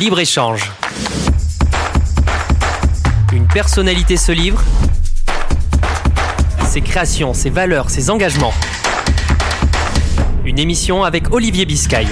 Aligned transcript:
Libre-échange. 0.00 0.72
Une 3.34 3.46
personnalité 3.46 4.16
se 4.16 4.32
livre. 4.32 4.62
Ses 6.66 6.80
créations, 6.80 7.34
ses 7.34 7.50
valeurs, 7.50 7.90
ses 7.90 8.08
engagements. 8.08 8.54
Une 10.46 10.58
émission 10.58 11.04
avec 11.04 11.34
Olivier 11.34 11.66
Biscay. 11.66 12.06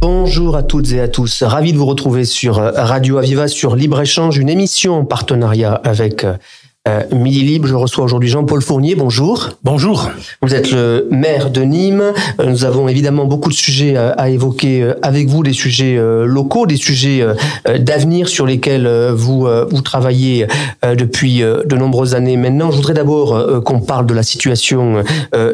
Bonjour 0.00 0.56
à 0.56 0.62
toutes 0.62 0.90
et 0.92 1.00
à 1.00 1.08
tous. 1.08 1.42
Ravi 1.42 1.74
de 1.74 1.78
vous 1.78 1.84
retrouver 1.84 2.24
sur 2.24 2.56
Radio 2.56 3.18
Aviva 3.18 3.48
sur 3.48 3.76
Libre 3.76 4.00
Échange, 4.00 4.38
une 4.38 4.48
émission 4.48 4.94
en 5.00 5.04
partenariat 5.04 5.74
avec 5.84 6.24
euh, 6.86 7.02
Midi 7.12 7.42
Libre, 7.42 7.66
je 7.66 7.74
reçois 7.74 8.04
aujourd'hui 8.04 8.28
Jean-Paul 8.28 8.62
Fournier. 8.62 8.94
Bonjour. 8.94 9.50
Bonjour. 9.64 10.08
Vous 10.42 10.54
êtes 10.54 10.70
le 10.70 11.08
maire 11.10 11.50
de 11.50 11.62
Nîmes. 11.62 12.12
Euh, 12.40 12.46
nous 12.46 12.64
avons 12.64 12.86
évidemment 12.88 13.24
beaucoup 13.24 13.48
de 13.48 13.54
sujets 13.54 13.96
à, 13.96 14.28
évoquer 14.28 14.92
avec 15.02 15.28
vous, 15.28 15.42
des 15.42 15.52
sujets 15.52 15.96
euh, 15.96 16.26
locaux, 16.26 16.66
des 16.66 16.76
sujets 16.76 17.26
d'avenir 17.78 18.28
sur 18.28 18.46
lesquels 18.46 18.88
vous 19.12 19.48
vous 19.70 19.80
travaillez 19.80 20.46
depuis 20.82 21.40
de 21.40 21.76
nombreuses 21.76 22.14
années 22.14 22.36
maintenant. 22.36 22.70
Je 22.70 22.76
voudrais 22.76 22.94
d'abord 22.94 23.62
qu'on 23.64 23.80
parle 23.80 24.06
de 24.06 24.14
la 24.14 24.22
situation 24.22 25.02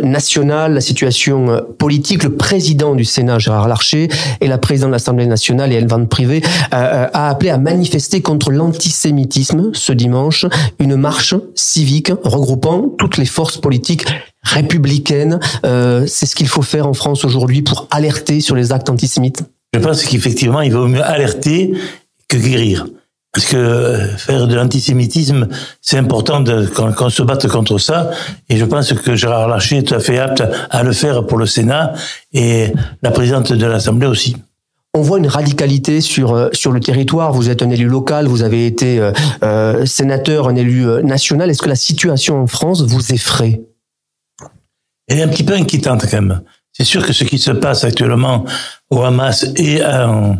nationale, 0.03 0.75
la 0.75 0.81
situation 0.81 1.63
politique. 1.79 2.25
Le 2.25 2.35
président 2.35 2.95
du 2.95 3.05
Sénat, 3.05 3.39
Gérard 3.39 3.69
Larcher, 3.69 4.09
et 4.41 4.49
la 4.49 4.59
présidente 4.59 4.91
de 4.91 4.95
l'Assemblée 4.95 5.27
nationale, 5.27 5.73
Hélène 5.73 5.89
Van 5.89 6.05
Privé, 6.05 6.43
a 6.71 7.29
appelé 7.29 7.51
à 7.51 7.59
manifester 7.59 8.21
contre 8.23 8.51
l'antisémitisme 8.51 9.71
ce 9.73 9.93
dimanche. 9.93 10.47
Une 10.79 10.97
marche 10.97 11.22
civique 11.55 12.13
regroupant 12.23 12.89
toutes 12.99 13.17
les 13.17 13.27
forces 13.27 13.59
politiques 13.59 14.05
républicaines. 14.43 15.39
Euh, 15.65 16.07
c'est 16.07 16.27
ce 16.27 16.35
qu'il 16.35 16.49
faut 16.49 16.63
faire 16.63 16.87
en 16.87 16.95
France 16.95 17.25
aujourd'hui 17.25 17.63
pour 17.63 17.87
alerter 17.91 18.41
sur 18.41 18.55
les 18.55 18.73
actes 18.73 18.91
antisémites 18.91 19.43
Je 19.75 19.81
pense 19.81 20.05
qu'effectivement, 20.05 20.61
il 20.61 20.73
vaut 20.73 20.89
mieux 20.89 21.03
alerter 21.03 21.73
que 22.29 22.37
guérir. 22.37 22.87
Parce 23.33 23.47
que 23.47 23.57
euh, 23.57 24.17
faire 24.19 24.47
de 24.47 24.55
l'antisémitisme, 24.55 25.49
c'est 25.81 25.97
important 25.97 26.45
qu'on 26.75 27.09
se 27.09 27.23
batte 27.23 27.49
contre 27.49 27.79
ça. 27.79 28.11
Et 28.51 28.59
je 28.59 28.65
pense 28.67 28.93
que 28.93 29.17
Gérard 29.17 29.49
Larcher 29.49 29.79
est 29.79 29.83
tout 29.85 29.95
à 29.95 30.01
fait 30.01 30.19
apte 30.19 30.43
à 30.71 30.83
le 30.83 30.93
faire 30.93 31.27
pour 31.27 31.39
le 31.39 31.47
Sénat 31.47 31.95
et 32.35 32.73
la 33.03 33.11
présidente 33.11 33.53
de 33.53 33.67
l'Assemblée 33.67 34.07
aussi 34.07 34.37
on 34.95 35.01
voit 35.01 35.19
une 35.19 35.27
radicalité 35.27 36.01
sur 36.01 36.35
euh, 36.35 36.49
sur 36.53 36.73
le 36.73 36.81
territoire. 36.81 37.33
Vous 37.33 37.49
êtes 37.49 37.63
un 37.63 37.71
élu 37.71 37.87
local, 37.87 38.27
vous 38.27 38.43
avez 38.43 38.67
été 38.67 38.99
euh, 38.99 39.13
euh 39.43 39.87
sénateur, 39.87 40.49
un 40.49 40.57
élu 40.57 40.87
national. 41.03 41.51
Est-ce 41.51 41.63
que 41.63 41.69
la 41.69 41.77
situation 41.77 42.41
en 42.43 42.47
France 42.47 42.83
vous 42.83 43.13
effraie? 43.13 43.63
Elle 45.09 45.19
est 45.19 45.23
un 45.23 45.29
petit 45.29 45.45
peu 45.45 45.55
inquiétante 45.55 46.03
quand 46.03 46.21
même. 46.21 46.43
C'est 46.73 46.85
sûr 46.85 47.07
que 47.07 47.13
ce 47.13 47.25
qui 47.25 47.39
se 47.39 47.51
passe 47.51 47.85
actuellement 47.85 48.45
au 48.91 49.03
Hamas 49.03 49.47
et 49.57 49.85
en, 49.85 50.39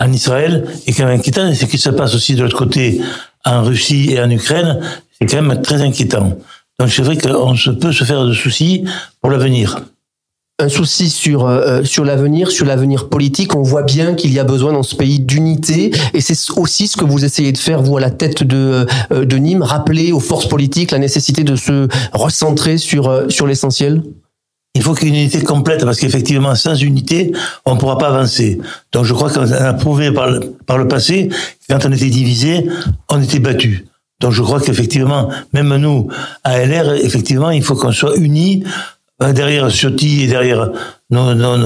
en 0.00 0.12
Israël 0.12 0.66
est 0.86 0.92
quand 0.92 1.04
même 1.04 1.18
inquiétant. 1.18 1.48
Et 1.48 1.54
ce 1.54 1.66
qui 1.66 1.78
se 1.78 1.90
passe 1.90 2.14
aussi 2.14 2.34
de 2.34 2.42
l'autre 2.42 2.56
côté 2.56 3.00
en 3.44 3.62
Russie 3.62 4.12
et 4.12 4.20
en 4.20 4.30
Ukraine, 4.30 4.80
c'est 5.18 5.26
quand 5.26 5.42
même 5.42 5.60
très 5.62 5.82
inquiétant. 5.82 6.38
Donc 6.78 6.90
c'est 6.90 7.02
vrai 7.02 7.16
qu'on 7.16 7.54
peut 7.80 7.92
se 7.92 8.04
faire 8.04 8.24
de 8.24 8.32
soucis 8.32 8.84
pour 9.20 9.30
l'avenir 9.30 9.80
un 10.58 10.70
souci 10.70 11.10
sur 11.10 11.46
euh, 11.46 11.84
sur 11.84 12.04
l'avenir, 12.04 12.50
sur 12.50 12.64
l'avenir 12.64 13.08
politique. 13.08 13.54
On 13.54 13.62
voit 13.62 13.82
bien 13.82 14.14
qu'il 14.14 14.32
y 14.32 14.38
a 14.38 14.44
besoin 14.44 14.72
dans 14.72 14.82
ce 14.82 14.96
pays 14.96 15.20
d'unité, 15.20 15.92
et 16.14 16.20
c'est 16.20 16.36
aussi 16.56 16.88
ce 16.88 16.96
que 16.96 17.04
vous 17.04 17.24
essayez 17.24 17.52
de 17.52 17.58
faire 17.58 17.82
vous 17.82 17.98
à 17.98 18.00
la 18.00 18.10
tête 18.10 18.42
de 18.42 18.86
euh, 19.12 19.24
de 19.24 19.36
Nîmes, 19.36 19.62
rappeler 19.62 20.12
aux 20.12 20.20
forces 20.20 20.48
politiques 20.48 20.92
la 20.92 20.98
nécessité 20.98 21.44
de 21.44 21.56
se 21.56 21.88
recentrer 22.12 22.78
sur 22.78 23.08
euh, 23.08 23.28
sur 23.28 23.46
l'essentiel. 23.46 24.02
Il 24.74 24.82
faut 24.82 24.94
qu'il 24.94 25.08
y 25.08 25.10
ait 25.10 25.14
une 25.14 25.20
unité 25.22 25.42
complète 25.42 25.84
parce 25.84 25.98
qu'effectivement, 25.98 26.54
sans 26.54 26.74
unité, 26.74 27.32
on 27.64 27.74
ne 27.74 27.80
pourra 27.80 27.96
pas 27.96 28.08
avancer. 28.08 28.60
Donc, 28.92 29.04
je 29.06 29.14
crois 29.14 29.30
qu'on 29.30 29.50
a 29.50 29.72
prouvé 29.72 30.12
par 30.12 30.28
le, 30.28 30.40
par 30.66 30.76
le 30.76 30.86
passé, 30.86 31.30
quand 31.70 31.86
on 31.86 31.92
était 31.92 32.10
divisé, 32.10 32.66
on 33.08 33.22
était 33.22 33.38
battu. 33.38 33.86
Donc, 34.20 34.32
je 34.32 34.42
crois 34.42 34.60
qu'effectivement, 34.60 35.30
même 35.54 35.74
nous, 35.76 36.08
à 36.44 36.62
LR, 36.62 36.92
effectivement, 36.92 37.50
il 37.50 37.62
faut 37.62 37.74
qu'on 37.74 37.90
soit 37.90 38.16
unis 38.16 38.64
euh, 38.64 38.68
derrière 39.20 39.70
Ciotti 39.70 40.22
et 40.22 40.26
derrière 40.26 40.70
nos, 41.10 41.34
nos, 41.34 41.56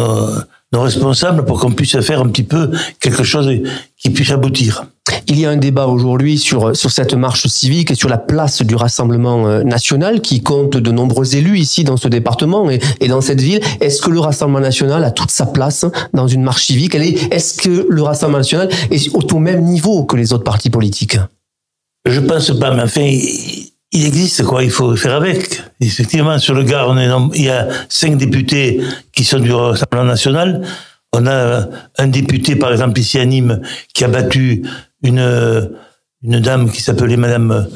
nos, 0.72 0.80
responsables 0.82 1.44
pour 1.44 1.60
qu'on 1.60 1.72
puisse 1.72 1.98
faire 2.00 2.20
un 2.20 2.28
petit 2.28 2.44
peu 2.44 2.70
quelque 3.00 3.24
chose 3.24 3.50
qui 3.96 4.10
puisse 4.10 4.30
aboutir. 4.30 4.84
Il 5.26 5.40
y 5.40 5.44
a 5.44 5.50
un 5.50 5.56
débat 5.56 5.86
aujourd'hui 5.86 6.38
sur 6.38 6.76
sur 6.76 6.92
cette 6.92 7.14
marche 7.14 7.48
civique 7.48 7.90
et 7.90 7.94
sur 7.96 8.08
la 8.08 8.18
place 8.18 8.62
du 8.62 8.76
Rassemblement 8.76 9.48
euh, 9.48 9.64
national 9.64 10.20
qui 10.20 10.42
compte 10.42 10.76
de 10.76 10.90
nombreux 10.92 11.34
élus 11.34 11.58
ici 11.58 11.82
dans 11.82 11.96
ce 11.96 12.06
département 12.06 12.70
et, 12.70 12.78
et 13.00 13.08
dans 13.08 13.20
cette 13.20 13.40
ville. 13.40 13.60
Est-ce 13.80 14.00
que 14.00 14.10
le 14.10 14.20
Rassemblement 14.20 14.60
national 14.60 15.02
a 15.02 15.10
toute 15.10 15.32
sa 15.32 15.46
place 15.46 15.84
dans 16.14 16.28
une 16.28 16.42
marche 16.42 16.66
civique? 16.66 16.94
Est-ce 16.94 17.60
que 17.60 17.86
le 17.88 18.02
Rassemblement 18.02 18.38
national 18.38 18.68
est 18.90 19.32
au 19.32 19.38
même 19.38 19.64
niveau 19.64 20.04
que 20.04 20.16
les 20.16 20.32
autres 20.32 20.44
partis 20.44 20.70
politiques? 20.70 21.18
Je 22.06 22.20
pense 22.20 22.58
pas, 22.58 22.74
mais 22.74 22.82
enfin, 22.82 23.10
il 23.92 24.06
existe 24.06 24.44
quoi, 24.44 24.62
il 24.62 24.70
faut 24.70 24.94
faire 24.96 25.14
avec. 25.14 25.62
Effectivement, 25.80 26.38
sur 26.38 26.54
le 26.54 26.62
Gard, 26.62 26.88
on 26.90 26.96
est, 26.96 27.08
il 27.34 27.44
y 27.44 27.50
a 27.50 27.68
cinq 27.88 28.16
députés 28.16 28.80
qui 29.12 29.24
sont 29.24 29.40
du 29.40 29.52
Rassemblement 29.52 30.04
national. 30.04 30.62
On 31.12 31.26
a 31.26 31.66
un 31.98 32.06
député, 32.06 32.54
par 32.54 32.70
exemple, 32.70 32.98
ici 33.00 33.18
à 33.18 33.24
Nîmes, 33.24 33.60
qui 33.92 34.04
a 34.04 34.08
battu 34.08 34.62
une, 35.02 35.70
une 36.22 36.40
dame 36.40 36.70
qui 36.70 36.80
s'appelait 36.80 37.16
Madame, 37.16 37.68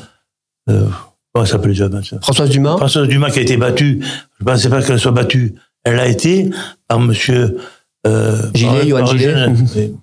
euh, 0.71 0.87
comment 1.33 1.45
s'appelle 1.45 1.73
déjà 1.73 1.89
Françoise 2.23 2.51
Dumas. 2.51 2.77
Françoise 2.77 3.09
Dumas 3.09 3.31
qui 3.31 3.41
a 3.41 3.43
été 3.43 3.57
battue. 3.57 4.01
Je 4.39 4.45
ne 4.45 4.51
pensais 4.51 4.69
pas 4.69 4.83
qu'elle 4.83 5.01
soit 5.01 5.11
battue. 5.11 5.57
Elle 5.83 5.99
a 5.99 6.07
été 6.07 6.51
par 6.87 7.01
monsieur, 7.01 7.57
euh, 8.07 8.41
Gillet, 8.55 8.89
Johan 8.89 9.07
Gillet. 9.07 9.35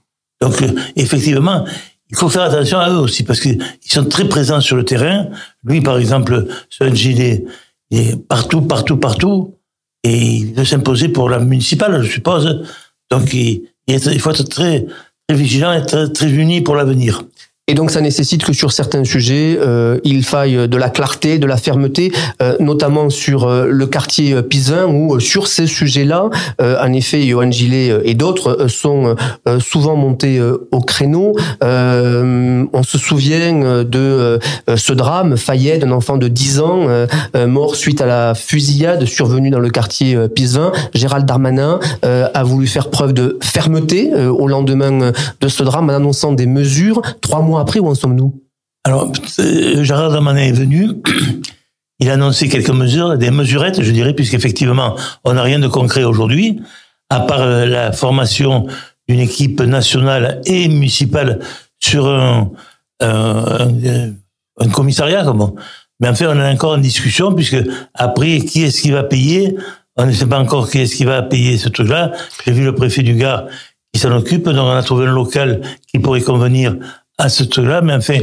Donc, 0.41 0.55
effectivement, 0.95 1.65
il 2.11 2.17
faut 2.17 2.29
faire 2.29 2.43
attention 2.43 2.79
à 2.79 2.89
eux 2.89 2.99
aussi 2.99 3.23
parce 3.23 3.39
qu'ils 3.39 3.57
sont 3.81 4.05
très 4.05 4.27
présents 4.27 4.59
sur 4.59 4.75
le 4.75 4.83
terrain. 4.83 5.27
Lui, 5.63 5.81
par 5.81 5.97
exemple, 5.97 6.45
ce 6.69 6.93
gilet, 6.93 7.45
il 7.89 7.99
est 7.99 8.15
partout, 8.27 8.61
partout, 8.61 8.97
partout, 8.97 9.55
et 10.03 10.17
il 10.17 10.53
veut 10.53 10.65
s'imposer 10.65 11.09
pour 11.09 11.29
la 11.29 11.39
municipale, 11.39 12.03
je 12.03 12.11
suppose. 12.11 12.63
Donc, 13.09 13.33
il, 13.33 13.61
faut 14.19 14.31
être 14.31 14.43
très, 14.43 14.85
très 15.27 15.37
vigilant 15.37 15.71
et 15.73 15.85
très, 15.85 16.09
très 16.09 16.29
uni 16.29 16.61
pour 16.61 16.75
l'avenir. 16.75 17.23
Et 17.67 17.73
donc 17.73 17.89
ça 17.91 18.01
nécessite 18.01 18.43
que 18.43 18.53
sur 18.53 18.71
certains 18.73 19.05
sujets, 19.05 19.57
euh, 19.61 19.97
il 20.03 20.25
faille 20.25 20.67
de 20.67 20.77
la 20.77 20.89
clarté, 20.89 21.37
de 21.37 21.45
la 21.45 21.55
fermeté, 21.55 22.11
euh, 22.41 22.57
notamment 22.59 23.09
sur 23.09 23.45
euh, 23.45 23.67
le 23.69 23.87
quartier 23.87 24.41
Pisin, 24.41 24.87
où 24.87 25.19
sur 25.21 25.47
ces 25.47 25.67
sujets-là, 25.67 26.29
en 26.59 26.93
effet, 26.93 27.21
Johan 27.21 27.51
Gillet 27.51 28.01
et 28.03 28.13
d'autres 28.13 28.67
sont 28.67 29.15
souvent 29.59 29.95
montés 29.95 30.41
au 30.71 30.81
créneau. 30.81 31.35
on 31.61 32.83
se 32.83 32.97
souvient 32.97 33.83
de 33.83 34.39
ce 34.75 34.93
drame, 34.93 35.37
Fayette, 35.37 35.83
un 35.83 35.91
enfant 35.91 36.17
de 36.17 36.27
10 36.27 36.59
ans, 36.59 36.87
mort 37.47 37.75
suite 37.75 38.01
à 38.01 38.05
la 38.05 38.33
fusillade 38.35 39.05
survenue 39.05 39.49
dans 39.49 39.59
le 39.59 39.69
quartier 39.69 40.17
Pisin. 40.33 40.71
Gérald 40.93 41.25
Darmanin 41.25 41.79
a 42.03 42.43
voulu 42.43 42.67
faire 42.67 42.89
preuve 42.89 43.13
de 43.13 43.37
fermeté 43.41 44.11
au 44.13 44.47
lendemain 44.47 45.11
de 45.41 45.47
ce 45.47 45.63
drame 45.63 45.89
en 45.89 45.93
annonçant 45.93 46.33
des 46.33 46.47
mesures. 46.47 47.01
Trois 47.21 47.41
mois 47.41 47.50
après, 47.57 47.79
où 47.79 47.87
en 47.87 47.95
sommes-nous? 47.95 48.41
Alors, 48.83 49.11
euh, 49.39 49.83
Gérard 49.83 50.11
Darmanin 50.11 50.41
est 50.41 50.51
venu. 50.51 50.89
Il 51.99 52.09
a 52.09 52.13
annoncé 52.13 52.49
quelques 52.49 52.71
mesures, 52.71 53.17
des 53.17 53.29
mesurettes, 53.29 53.81
je 53.81 53.91
dirais, 53.91 54.13
puisqu'effectivement, 54.13 54.95
on 55.23 55.33
n'a 55.33 55.43
rien 55.43 55.59
de 55.59 55.67
concret 55.67 56.03
aujourd'hui, 56.03 56.59
à 57.09 57.19
part 57.19 57.41
euh, 57.41 57.65
la 57.65 57.91
formation 57.91 58.65
d'une 59.07 59.19
équipe 59.19 59.61
nationale 59.61 60.41
et 60.45 60.67
municipale 60.67 61.39
sur 61.79 62.07
un, 62.07 62.49
un, 63.01 64.69
commissariat. 64.73 65.23
Comment 65.23 65.55
Mais 65.99 66.07
en 66.07 66.15
fait, 66.15 66.25
on 66.25 66.39
est 66.39 66.49
encore 66.49 66.73
en 66.73 66.77
discussion, 66.79 67.33
puisque 67.33 67.57
après, 67.93 68.39
qui 68.39 68.63
est-ce 68.63 68.81
qui 68.81 68.89
va 68.89 69.03
payer? 69.03 69.55
On 69.95 70.05
ne 70.05 70.11
sait 70.11 70.25
pas 70.25 70.39
encore 70.39 70.69
qui 70.69 70.79
est-ce 70.79 70.95
qui 70.95 71.05
va 71.05 71.21
payer 71.21 71.57
ce 71.57 71.69
truc-là. 71.69 72.13
J'ai 72.45 72.51
vu 72.51 72.63
le 72.63 72.73
préfet 72.73 73.03
du 73.03 73.13
Gard 73.15 73.45
qui 73.93 73.99
s'en 73.99 74.11
occupe, 74.11 74.45
donc 74.45 74.65
on 74.65 74.71
a 74.71 74.83
trouvé 74.83 75.05
un 75.05 75.11
local 75.11 75.61
qui 75.87 75.99
pourrait 75.99 76.21
convenir 76.21 76.77
à 77.21 77.29
ce 77.29 77.43
truc-là, 77.43 77.81
mais 77.81 77.93
enfin, 77.93 78.19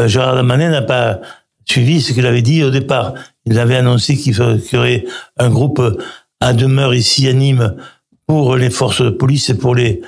euh, 0.00 0.08
Gérard 0.08 0.34
Damanet 0.34 0.70
n'a 0.70 0.82
pas 0.82 1.20
suivi 1.64 2.00
ce 2.00 2.12
qu'il 2.12 2.26
avait 2.26 2.42
dit 2.42 2.64
au 2.64 2.70
départ. 2.70 3.14
Il 3.46 3.58
avait 3.58 3.76
annoncé 3.76 4.16
qu'il 4.16 4.36
y 4.36 4.76
aurait 4.76 5.04
un 5.38 5.50
groupe 5.50 5.80
à 6.40 6.52
demeure 6.52 6.94
ici 6.94 7.28
à 7.28 7.32
Nîmes 7.32 7.76
pour 8.26 8.56
les 8.56 8.70
forces 8.70 9.02
de 9.02 9.10
police 9.10 9.50
et 9.50 9.54
pour 9.56 9.74
les, 9.74 10.02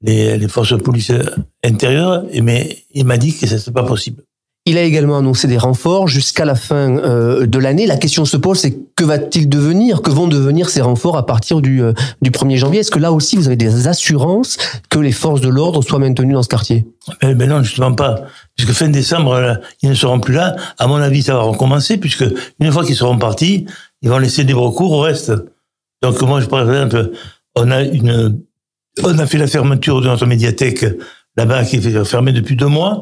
les, 0.00 0.38
les 0.38 0.48
forces 0.48 0.72
de 0.72 0.78
police 0.78 1.12
intérieures, 1.62 2.24
mais 2.42 2.78
il 2.92 3.04
m'a 3.04 3.18
dit 3.18 3.36
que 3.36 3.46
ce 3.46 3.54
n'était 3.54 3.72
pas 3.72 3.82
possible. 3.82 4.22
Il 4.64 4.78
a 4.78 4.82
également 4.82 5.18
annoncé 5.18 5.48
des 5.48 5.58
renforts 5.58 6.06
jusqu'à 6.06 6.44
la 6.44 6.54
fin 6.54 6.96
euh, 6.98 7.46
de 7.46 7.58
l'année. 7.58 7.84
La 7.84 7.96
question 7.96 8.24
se 8.24 8.36
pose, 8.36 8.60
c'est 8.60 8.78
que 8.94 9.02
va-t-il 9.02 9.48
devenir 9.48 10.02
Que 10.02 10.10
vont 10.10 10.28
devenir 10.28 10.70
ces 10.70 10.80
renforts 10.80 11.16
à 11.16 11.26
partir 11.26 11.60
du, 11.60 11.82
euh, 11.82 11.92
du 12.20 12.30
1er 12.30 12.56
janvier? 12.58 12.80
Est-ce 12.80 12.92
que 12.92 13.00
là 13.00 13.10
aussi, 13.10 13.34
vous 13.34 13.48
avez 13.48 13.56
des 13.56 13.88
assurances 13.88 14.58
que 14.88 15.00
les 15.00 15.10
forces 15.10 15.40
de 15.40 15.48
l'ordre 15.48 15.82
soient 15.82 15.98
maintenues 15.98 16.34
dans 16.34 16.44
ce 16.44 16.48
quartier? 16.48 16.86
Ben, 17.20 17.34
ben 17.34 17.48
non, 17.48 17.64
justement 17.64 17.92
pas. 17.92 18.20
Puisque 18.56 18.72
fin 18.72 18.88
décembre, 18.88 19.58
ils 19.82 19.90
ne 19.90 19.94
seront 19.94 20.20
plus 20.20 20.34
là. 20.34 20.54
À 20.78 20.86
mon 20.86 20.96
avis, 20.96 21.22
ça 21.22 21.34
va 21.34 21.40
recommencer, 21.40 21.96
puisque 21.96 22.24
une 22.60 22.70
fois 22.70 22.84
qu'ils 22.84 22.94
seront 22.94 23.18
partis, 23.18 23.66
ils 24.00 24.10
vont 24.10 24.18
laisser 24.18 24.44
des 24.44 24.52
recours 24.52 24.92
au 24.92 25.00
reste. 25.00 25.32
Donc 26.02 26.22
moi, 26.22 26.40
je, 26.40 26.46
par 26.46 26.60
exemple, 26.60 27.10
on 27.56 27.68
a 27.72 27.82
une 27.82 28.40
On 29.02 29.18
a 29.18 29.26
fait 29.26 29.38
la 29.38 29.48
fermeture 29.48 30.00
de 30.00 30.06
notre 30.06 30.26
médiathèque 30.26 30.84
là-bas 31.36 31.64
qui 31.64 31.76
est 31.76 32.04
fermée 32.04 32.32
depuis 32.32 32.54
deux 32.54 32.66
mois. 32.66 33.00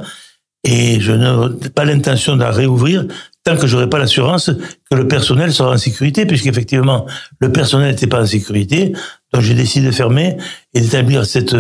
Et 0.65 1.01
je 1.01 1.13
n'ai 1.13 1.71
pas 1.71 1.85
l'intention 1.85 2.37
de 2.37 2.41
la 2.43 2.51
réouvrir 2.51 3.07
tant 3.45 3.57
que 3.57 3.67
j'aurai 3.67 3.89
pas 3.89 3.99
l'assurance 3.99 4.51
que 4.91 4.95
le 4.95 5.09
personnel 5.09 5.53
sera 5.53 5.73
en 5.73 5.79
sécurité, 5.79 6.27
puisqu'effectivement, 6.27 7.07
le 7.39 7.51
personnel 7.51 7.91
n'était 7.91 8.07
pas 8.07 8.23
en 8.23 8.27
sécurité. 8.27 8.93
Donc, 9.33 9.43
j'ai 9.43 9.55
décidé 9.55 9.87
de 9.87 9.93
fermer 9.93 10.37
et 10.75 10.81
d'établir 10.81 11.25
cette, 11.25 11.57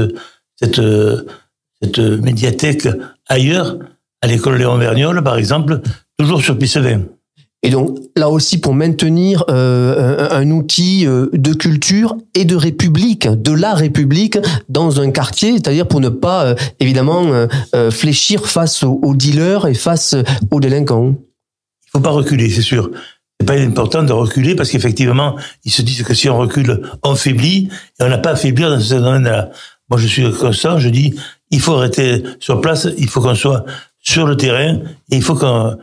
cette, 0.56 0.82
cette 1.80 1.98
médiathèque 1.98 2.88
ailleurs, 3.28 3.78
à 4.20 4.26
l'école 4.26 4.58
Léon 4.58 4.76
Vergnol, 4.76 5.22
par 5.22 5.36
exemple, 5.36 5.80
toujours 6.18 6.42
sur 6.42 6.58
Pissevin. 6.58 7.04
Et 7.62 7.68
donc 7.68 7.98
là 8.16 8.30
aussi 8.30 8.58
pour 8.58 8.72
maintenir 8.72 9.44
euh, 9.50 10.28
un, 10.30 10.50
outil 10.50 11.06
euh, 11.06 11.28
de 11.34 11.52
culture 11.52 12.16
et 12.34 12.46
de 12.46 12.56
république, 12.56 13.28
de 13.28 13.52
la 13.52 13.74
république 13.74 14.38
dans 14.70 15.00
un 15.00 15.10
quartier, 15.10 15.52
c'est-à-dire 15.52 15.86
pour 15.86 16.00
ne 16.00 16.08
pas 16.08 16.44
euh, 16.44 16.54
évidemment 16.80 17.46
fléchir 17.90 18.46
face 18.46 18.82
aux, 18.82 19.14
dealers 19.14 19.66
et 19.66 19.74
face 19.74 20.14
aux 20.50 20.60
délinquants. 20.60 21.14
Il 21.86 21.90
faut 21.90 22.00
pas 22.00 22.10
reculer, 22.10 22.48
c'est 22.48 22.62
sûr. 22.62 22.90
C'est 23.38 23.46
pas 23.46 23.54
important 23.54 24.02
de 24.02 24.12
reculer 24.12 24.54
parce 24.54 24.70
qu'effectivement 24.70 25.36
ils 25.64 25.72
se 25.72 25.82
disent 25.82 26.02
que 26.02 26.14
si 26.14 26.28
on 26.30 26.38
recule, 26.38 26.80
on 27.02 27.14
faiblit 27.14 27.68
et 27.98 28.04
on 28.04 28.08
n'a 28.08 28.18
pas 28.18 28.30
à 28.30 28.36
faiblir 28.36 28.70
dans 28.70 28.80
ce 28.80 28.94
domaine-là. 28.94 29.50
Moi 29.90 29.98
je 29.98 30.06
suis 30.06 30.30
constant, 30.32 30.78
je 30.78 30.88
dis 30.88 31.14
il 31.50 31.60
faut 31.60 31.76
rester 31.76 32.22
sur 32.38 32.60
place, 32.60 32.88
il 32.96 33.08
faut 33.08 33.20
qu'on 33.20 33.34
soit 33.34 33.64
sur 34.00 34.26
le 34.26 34.36
terrain 34.36 34.80
et 35.10 35.16
il 35.16 35.22
faut 35.22 35.34
qu'on 35.34 35.76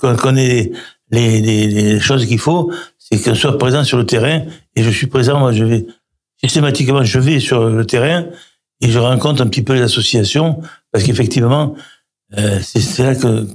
qu'on 0.00 0.36
ait 0.36 0.72
les, 1.12 2.00
choses 2.00 2.26
qu'il 2.26 2.38
faut, 2.38 2.72
c'est 2.98 3.22
qu'on 3.22 3.34
soit 3.34 3.58
présent 3.58 3.84
sur 3.84 3.98
le 3.98 4.06
terrain. 4.06 4.42
Et 4.74 4.82
je 4.82 4.90
suis 4.90 5.06
présent, 5.06 5.38
moi, 5.38 5.52
je 5.52 5.64
vais 5.64 5.86
systématiquement, 6.38 7.04
je 7.04 7.18
vais 7.18 7.38
sur 7.38 7.68
le 7.68 7.84
terrain 7.86 8.26
et 8.80 8.90
je 8.90 8.98
rencontre 8.98 9.42
un 9.42 9.46
petit 9.46 9.62
peu 9.62 9.74
les 9.74 9.82
associations 9.82 10.60
parce 10.90 11.04
qu'effectivement, 11.04 11.76
euh, 12.36 12.58
c'est 12.62 13.02
là 13.02 13.14
que 13.14 13.46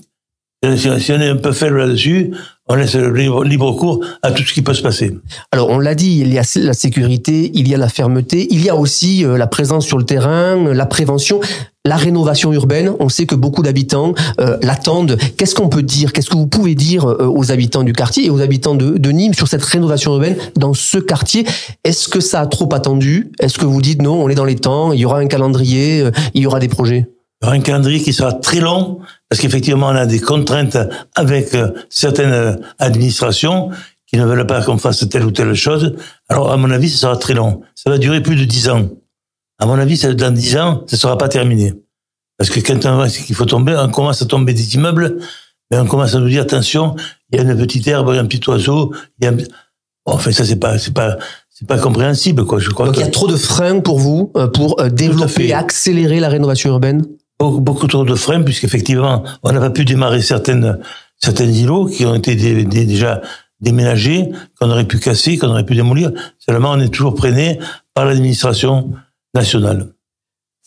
si 0.77 1.11
on 1.11 1.19
est 1.19 1.29
un 1.29 1.35
peu 1.35 1.51
faible 1.51 1.77
là-dessus, 1.77 2.33
on 2.67 2.75
laisse 2.75 2.95
libre, 2.95 3.73
cours 3.73 4.03
à 4.21 4.31
tout 4.31 4.43
ce 4.43 4.53
qui 4.53 4.61
peut 4.61 4.73
se 4.73 4.81
passer. 4.81 5.17
Alors, 5.51 5.69
on 5.69 5.79
l'a 5.79 5.95
dit, 5.95 6.19
il 6.21 6.33
y 6.33 6.39
a 6.39 6.43
la 6.55 6.73
sécurité, 6.73 7.51
il 7.53 7.67
y 7.67 7.75
a 7.75 7.77
la 7.77 7.89
fermeté, 7.89 8.47
il 8.51 8.63
y 8.63 8.69
a 8.69 8.75
aussi 8.75 9.25
euh, 9.25 9.37
la 9.37 9.47
présence 9.47 9.85
sur 9.85 9.97
le 9.97 10.05
terrain, 10.05 10.73
la 10.73 10.85
prévention 10.85 11.39
la 11.87 11.95
rénovation 11.95 12.51
urbaine, 12.51 12.91
on 12.99 13.07
sait 13.07 13.25
que 13.25 13.35
beaucoup 13.35 13.63
d'habitants 13.63 14.13
euh, 14.41 14.57
l'attendent. 14.61 15.17
Qu'est-ce 15.37 15.55
qu'on 15.55 15.69
peut 15.69 15.83
dire 15.83 16.11
Qu'est-ce 16.11 16.29
que 16.29 16.35
vous 16.35 16.47
pouvez 16.47 16.75
dire 16.75 17.09
euh, 17.09 17.31
aux 17.33 17.49
habitants 17.51 17.83
du 17.83 17.93
quartier 17.93 18.25
et 18.25 18.29
aux 18.29 18.41
habitants 18.41 18.75
de, 18.75 19.09
Nîmes 19.09 19.33
sur 19.33 19.47
cette 19.47 19.63
rénovation 19.63 20.11
urbaine 20.11 20.35
dans 20.57 20.73
ce 20.73 20.97
quartier? 20.97 21.45
Est-ce 21.85 22.09
que 22.09 22.19
ça 22.19 22.41
a 22.41 22.45
trop 22.45 22.67
attendu? 22.73 23.31
Est-ce 23.39 23.57
que 23.57 23.65
vous 23.65 23.81
dites 23.81 24.01
non, 24.01 24.21
on 24.21 24.27
est 24.27 24.35
dans 24.35 24.43
les 24.43 24.57
temps, 24.57 24.91
il 24.91 24.99
y 24.99 25.05
aura 25.05 25.19
un 25.19 25.27
calendrier, 25.27 26.03
il 26.33 26.41
y 26.41 26.45
aura 26.45 26.59
des 26.59 26.67
projets? 26.67 27.07
Un 27.41 27.59
calendrier 27.59 28.01
qui 28.01 28.13
sera 28.13 28.33
très 28.33 28.59
long 28.59 28.99
parce 29.29 29.41
qu'effectivement 29.41 29.87
on 29.87 29.95
a 29.95 30.05
des 30.05 30.19
contraintes 30.19 30.77
avec 31.15 31.55
certaines 31.89 32.59
administrations 32.79 33.69
qui 34.07 34.17
ne 34.17 34.25
veulent 34.25 34.47
pas 34.47 34.63
qu'on 34.63 34.77
fasse 34.77 35.07
telle 35.09 35.25
ou 35.25 35.31
telle 35.31 35.53
chose. 35.53 35.95
Alors 36.29 36.51
à 36.51 36.57
mon 36.57 36.71
avis, 36.71 36.89
ça 36.89 36.97
sera 36.97 37.17
très 37.17 37.33
long. 37.33 37.61
Ça 37.75 37.89
va 37.89 37.97
durer 37.97 38.21
plus 38.21 38.35
de 38.37 38.45
dix 38.45 38.69
ans 38.69 38.89
à 39.59 39.65
mon 39.65 39.79
avis, 39.79 39.99
dans 40.15 40.33
dix 40.33 40.55
ans, 40.57 40.83
ça 40.87 40.95
ne 40.95 40.99
sera 40.99 41.17
pas 41.17 41.29
terminé. 41.29 41.73
Parce 42.37 42.49
que 42.49 42.59
quand 42.59 42.85
on 42.85 42.95
voit 42.95 43.09
qu'il 43.09 43.35
faut 43.35 43.45
tomber, 43.45 43.75
on 43.75 43.89
commence 43.89 44.21
à 44.21 44.25
tomber 44.25 44.53
des 44.53 44.75
immeubles, 44.75 45.17
mais 45.71 45.79
on 45.79 45.87
commence 45.87 46.13
à 46.13 46.19
nous 46.19 46.29
dire 46.29 46.43
attention, 46.43 46.95
il 47.31 47.37
y 47.37 47.41
a 47.41 47.43
une 47.43 47.57
petite 47.57 47.87
herbe, 47.87 48.09
il 48.11 48.15
y 48.15 48.19
a 48.19 48.21
un 48.21 48.25
petit 48.25 48.47
oiseau, 48.47 48.93
il 49.19 49.25
y 49.25 49.27
a 49.27 49.33
enfin 50.05 50.31
ça 50.31 50.45
c'est 50.45 50.57
pas 50.57 50.77
c'est 50.77 50.93
pas 50.93 51.17
c'est 51.49 51.67
pas 51.67 51.79
compréhensible 51.79 52.45
quoi. 52.45 52.59
Je 52.59 52.69
crois. 52.69 52.85
Donc 52.85 52.97
il 52.97 53.01
y 53.01 53.03
a 53.03 53.09
trop 53.09 53.27
de 53.27 53.35
freins 53.35 53.79
pour 53.79 53.97
vous 53.97 54.31
euh, 54.37 54.47
pour 54.47 54.79
euh, 54.79 54.89
développer 54.89 55.47
et 55.47 55.53
accélérer 55.53 56.19
la 56.19 56.29
rénovation 56.29 56.69
urbaine? 56.69 57.03
Beaucoup, 57.39 57.61
beaucoup 57.61 57.87
trop 57.87 58.03
de 58.03 58.15
freins 58.15 58.41
puisqu'effectivement 58.41 59.23
on 59.43 59.51
n'a 59.51 59.59
pas 59.59 59.69
pu 59.69 59.85
démarrer 59.85 60.21
certaines 60.21 60.79
certaines 61.17 61.53
îlots 61.53 61.85
qui 61.85 62.05
ont 62.05 62.15
été 62.15 62.35
déjà 62.35 63.21
déménagés, 63.59 64.29
qu'on 64.59 64.69
aurait 64.69 64.85
pu 64.85 64.99
casser, 64.99 65.37
qu'on 65.37 65.47
aurait 65.47 65.65
pu 65.65 65.75
démolir. 65.75 66.11
Seulement 66.37 66.71
on 66.71 66.79
est 66.79 66.89
toujours 66.89 67.17
freiné 67.17 67.59
par 67.93 68.05
l'administration 68.05 68.91
nationale. 69.33 69.87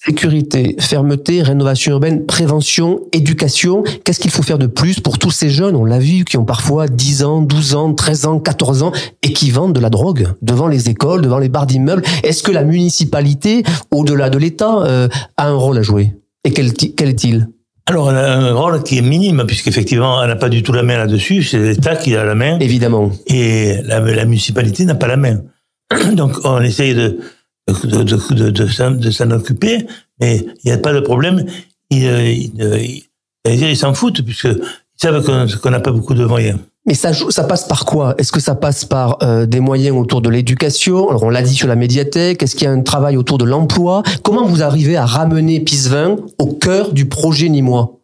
Sécurité, 0.03 0.77
fermeté, 0.81 1.43
rénovation 1.43 1.93
urbaine, 1.93 2.25
prévention, 2.25 3.01
éducation. 3.13 3.85
Qu'est-ce 4.03 4.19
qu'il 4.19 4.31
faut 4.31 4.43
faire 4.43 4.57
de 4.57 4.67
plus 4.67 4.99
pour 4.99 5.19
tous 5.19 5.31
ces 5.31 5.51
jeunes, 5.51 5.77
on 5.77 5.85
l'a 5.85 5.99
vu, 5.99 6.25
qui 6.25 6.39
ont 6.39 6.47
parfois 6.47 6.89
10 6.89 7.23
ans, 7.23 7.43
12 7.43 7.75
ans, 7.75 7.93
13 7.93 8.25
ans, 8.25 8.41
14 8.41 8.83
ans 8.83 8.93
et 9.23 9.35
qui 9.35 9.51
vendent 9.51 9.75
de 9.75 9.81
la 9.81 9.91
drogue 9.91 10.29
devant 10.41 10.69
les 10.69 10.89
écoles, 10.89 11.21
devant 11.21 11.39
les 11.39 11.51
bars 11.51 11.67
d'immeubles? 11.67 12.03
Est-ce 12.23 12.43
que 12.43 12.51
la 12.51 12.65
municipalité, 12.65 13.63
au-delà 13.91 14.31
de 14.31 14.39
l'État, 14.39 14.85
euh, 14.85 15.09
a 15.37 15.49
un 15.49 15.55
rôle 15.55 15.77
à 15.77 15.83
jouer? 15.83 16.15
Et 16.45 16.53
quel, 16.53 16.69
est-il? 17.09 17.49
Alors, 17.87 18.11
elle 18.11 18.17
a 18.17 18.39
un 18.39 18.55
rôle 18.55 18.83
qui 18.83 18.99
est 18.99 19.03
minime, 19.03 19.45
puisqu'effectivement, 19.47 20.23
elle 20.23 20.29
n'a 20.29 20.37
pas 20.37 20.49
du 20.49 20.63
tout 20.63 20.73
la 20.73 20.83
main 20.83 20.97
là-dessus. 20.97 21.43
C'est 21.43 21.59
l'État 21.59 21.97
qui 21.97 22.17
a 22.17 22.25
la 22.25 22.35
main. 22.35 22.59
Évidemment. 22.61 23.11
Et 23.27 23.77
la, 23.85 24.01
la 24.01 24.25
municipalité 24.25 24.85
n'a 24.85 24.95
pas 24.95 25.07
la 25.07 25.17
main. 25.17 25.43
Donc, 26.13 26.39
on 26.45 26.61
essaye 26.61 26.95
de, 26.95 27.19
de, 27.69 28.03
de, 28.03 28.51
de, 28.51 28.51
de 28.51 29.11
s'en 29.11 29.31
occuper, 29.31 29.87
mais 30.21 30.47
il 30.65 30.67
n'y 30.67 30.73
a 30.73 30.79
pas 30.79 30.93
de 30.93 31.01
problème. 31.01 31.45
Ils 31.91 32.05
il, 32.05 33.03
il, 33.45 33.77
s'en 33.77 33.95
foutent, 33.95 34.23
puisqu'ils 34.23 34.61
savent 34.97 35.25
qu'on 35.61 35.71
n'a 35.71 35.81
pas 35.81 35.93
beaucoup 35.93 36.15
de 36.15 36.25
moyens. 36.25 36.59
Mais 36.87 36.95
ça, 36.95 37.13
ça 37.13 37.45
passe 37.45 37.65
par 37.69 37.85
quoi? 37.85 38.15
Est-ce 38.19 38.33
que 38.33 38.41
ça 38.41 38.55
passe 38.55 38.85
par 38.85 39.19
euh, 39.23 39.45
des 39.45 39.61
moyens 39.61 39.97
autour 39.97 40.23
de 40.23 40.31
l'éducation? 40.31 41.11
Alors 41.11 41.25
on 41.25 41.31
l'a 41.31 41.43
dit 41.43 41.55
sur 41.55 41.69
la 41.69 41.77
médiathèque. 41.77 42.43
Est-ce 42.43 42.57
qu'il 42.57 42.65
y 42.65 42.69
a 42.69 42.73
un 42.73 42.81
travail 42.81 43.17
autour 43.17 43.39
de 43.39 43.45
l'emploi? 43.45 44.03
Comment 44.23 44.47
vous 44.47 44.63
arrivez 44.63 44.97
à 44.97 45.05
ramener 45.05 45.61
Pisevin 45.61 46.17
au 46.39 46.47
cœur 46.47 46.93
du 46.93 47.07
projet 47.07 47.49
Nîmois? 47.49 48.01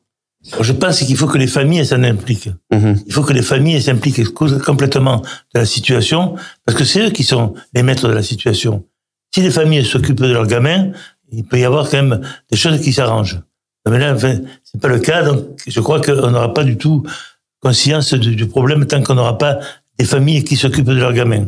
Je 0.60 0.72
pense 0.72 1.00
qu'il 1.00 1.16
faut 1.16 1.26
que 1.26 1.38
les 1.38 1.46
familles 1.46 1.84
s'en 1.84 2.02
impliquent. 2.02 2.50
Mhm. 2.72 3.02
Il 3.06 3.12
faut 3.12 3.22
que 3.22 3.32
les 3.32 3.42
familles 3.42 3.82
s'impliquent 3.82 4.32
complètement 4.32 5.22
de 5.54 5.60
la 5.60 5.66
situation, 5.66 6.36
parce 6.64 6.78
que 6.78 6.84
c'est 6.84 7.06
eux 7.06 7.10
qui 7.10 7.24
sont 7.24 7.54
les 7.74 7.82
maîtres 7.82 8.08
de 8.08 8.12
la 8.12 8.22
situation. 8.22 8.84
Si 9.34 9.40
les 9.40 9.50
familles 9.50 9.84
s'occupent 9.84 10.20
de 10.20 10.32
leurs 10.32 10.46
gamins, 10.46 10.92
il 11.32 11.44
peut 11.44 11.58
y 11.58 11.64
avoir 11.64 11.90
quand 11.90 12.02
même 12.02 12.20
des 12.50 12.56
choses 12.56 12.80
qui 12.80 12.92
s'arrangent. 12.92 13.40
Mais 13.88 13.98
là, 13.98 14.14
enfin, 14.14 14.38
c'est 14.62 14.80
pas 14.80 14.88
le 14.88 14.98
cas, 14.98 15.22
donc 15.22 15.44
je 15.66 15.80
crois 15.80 16.00
qu'on 16.00 16.30
n'aura 16.30 16.54
pas 16.54 16.64
du 16.64 16.76
tout 16.76 17.02
conscience 17.60 18.14
du, 18.14 18.46
problème 18.46 18.86
tant 18.86 19.02
qu'on 19.02 19.14
n'aura 19.14 19.38
pas 19.38 19.58
des 19.98 20.04
familles 20.04 20.44
qui 20.44 20.56
s'occupent 20.56 20.86
de 20.86 20.94
leurs 20.94 21.12
gamins. 21.12 21.46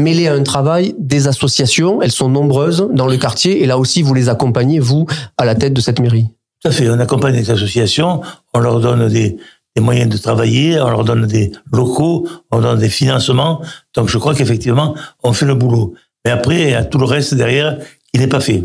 Mêlé 0.00 0.28
à 0.28 0.34
un 0.34 0.42
travail 0.42 0.94
des 0.98 1.26
associations, 1.26 2.02
elles 2.02 2.12
sont 2.12 2.28
nombreuses 2.28 2.88
dans 2.92 3.06
le 3.06 3.16
quartier, 3.16 3.62
et 3.62 3.66
là 3.66 3.78
aussi 3.78 4.02
vous 4.02 4.12
les 4.12 4.28
accompagnez, 4.28 4.78
vous, 4.78 5.06
à 5.38 5.44
la 5.44 5.54
tête 5.54 5.72
de 5.72 5.80
cette 5.80 6.00
mairie. 6.00 6.28
Tout 6.62 6.68
à 6.68 6.70
fait, 6.70 6.88
on 6.90 6.98
accompagne 6.98 7.34
les 7.34 7.50
associations, 7.50 8.20
on 8.52 8.58
leur 8.58 8.80
donne 8.80 9.08
des, 9.08 9.38
des 9.74 9.82
moyens 9.82 10.10
de 10.10 10.18
travailler, 10.18 10.80
on 10.80 10.90
leur 10.90 11.04
donne 11.04 11.26
des 11.26 11.52
locaux, 11.72 12.28
on 12.50 12.58
leur 12.58 12.72
donne 12.72 12.80
des 12.80 12.90
financements, 12.90 13.62
donc 13.94 14.08
je 14.08 14.18
crois 14.18 14.34
qu'effectivement, 14.34 14.94
on 15.22 15.32
fait 15.32 15.46
le 15.46 15.54
boulot. 15.54 15.94
Mais 16.24 16.30
après, 16.30 16.60
il 16.60 16.70
y 16.70 16.74
a 16.74 16.84
tout 16.84 16.98
le 16.98 17.04
reste 17.04 17.34
derrière 17.34 17.78
qui 18.12 18.20
n'est 18.20 18.26
pas 18.26 18.40
fait. 18.40 18.64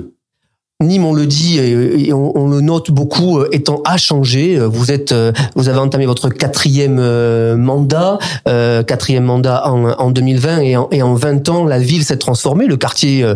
Nîmes, 0.81 1.05
on 1.05 1.13
le 1.13 1.25
dit 1.25 1.57
et 1.59 2.13
on, 2.13 2.47
le 2.47 2.61
note 2.61 2.91
beaucoup, 2.91 3.39
euh, 3.39 3.47
étant 3.51 3.81
à 3.85 3.97
changer. 3.97 4.59
Vous 4.59 4.91
êtes, 4.91 5.11
euh, 5.11 5.31
vous 5.55 5.69
avez 5.69 5.79
entamé 5.79 6.05
votre 6.05 6.29
quatrième 6.29 6.97
euh, 6.99 7.55
mandat, 7.55 8.19
quatrième 8.45 9.23
mandat 9.23 9.63
en, 9.67 10.11
2020 10.11 10.59
et 10.59 10.77
en, 10.77 10.87
et 10.91 11.01
en 11.01 11.13
20 11.13 11.49
ans, 11.49 11.65
la 11.65 11.79
ville 11.79 12.03
s'est 12.03 12.17
transformée. 12.17 12.67
Le 12.67 12.77
quartier 12.77 13.23
euh, 13.23 13.35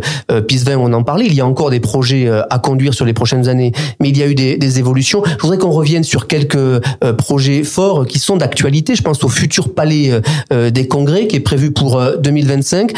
on 0.78 0.94
en 0.94 1.04
parlait. 1.04 1.26
Il 1.26 1.34
y 1.34 1.42
a 1.42 1.46
encore 1.46 1.70
des 1.70 1.80
projets 1.80 2.30
à 2.50 2.60
conduire 2.60 2.94
sur 2.94 3.06
les 3.06 3.14
prochaines 3.14 3.48
années, 3.48 3.72
mais 4.00 4.10
il 4.10 4.18
y 4.18 4.24
a 4.24 4.28
eu 4.28 4.36
des, 4.36 4.58
des 4.58 4.80
évolutions. 4.80 5.24
Je 5.26 5.42
voudrais 5.42 5.58
qu'on 5.58 5.72
revienne 5.72 6.04
sur 6.04 6.28
quelques 6.28 6.82
projets 7.18 7.64
forts 7.64 8.06
qui 8.06 8.20
sont 8.20 8.38
d'actualité. 8.38 8.96
Je 8.96 9.04
pense 9.04 9.24
au 9.24 9.30
futur 9.30 9.74
palais 9.74 10.20
des 10.52 10.88
congrès 10.88 11.28
qui 11.28 11.38
est 11.38 11.42
prévu 11.42 11.72
pour 11.72 12.02
2025 12.20 12.94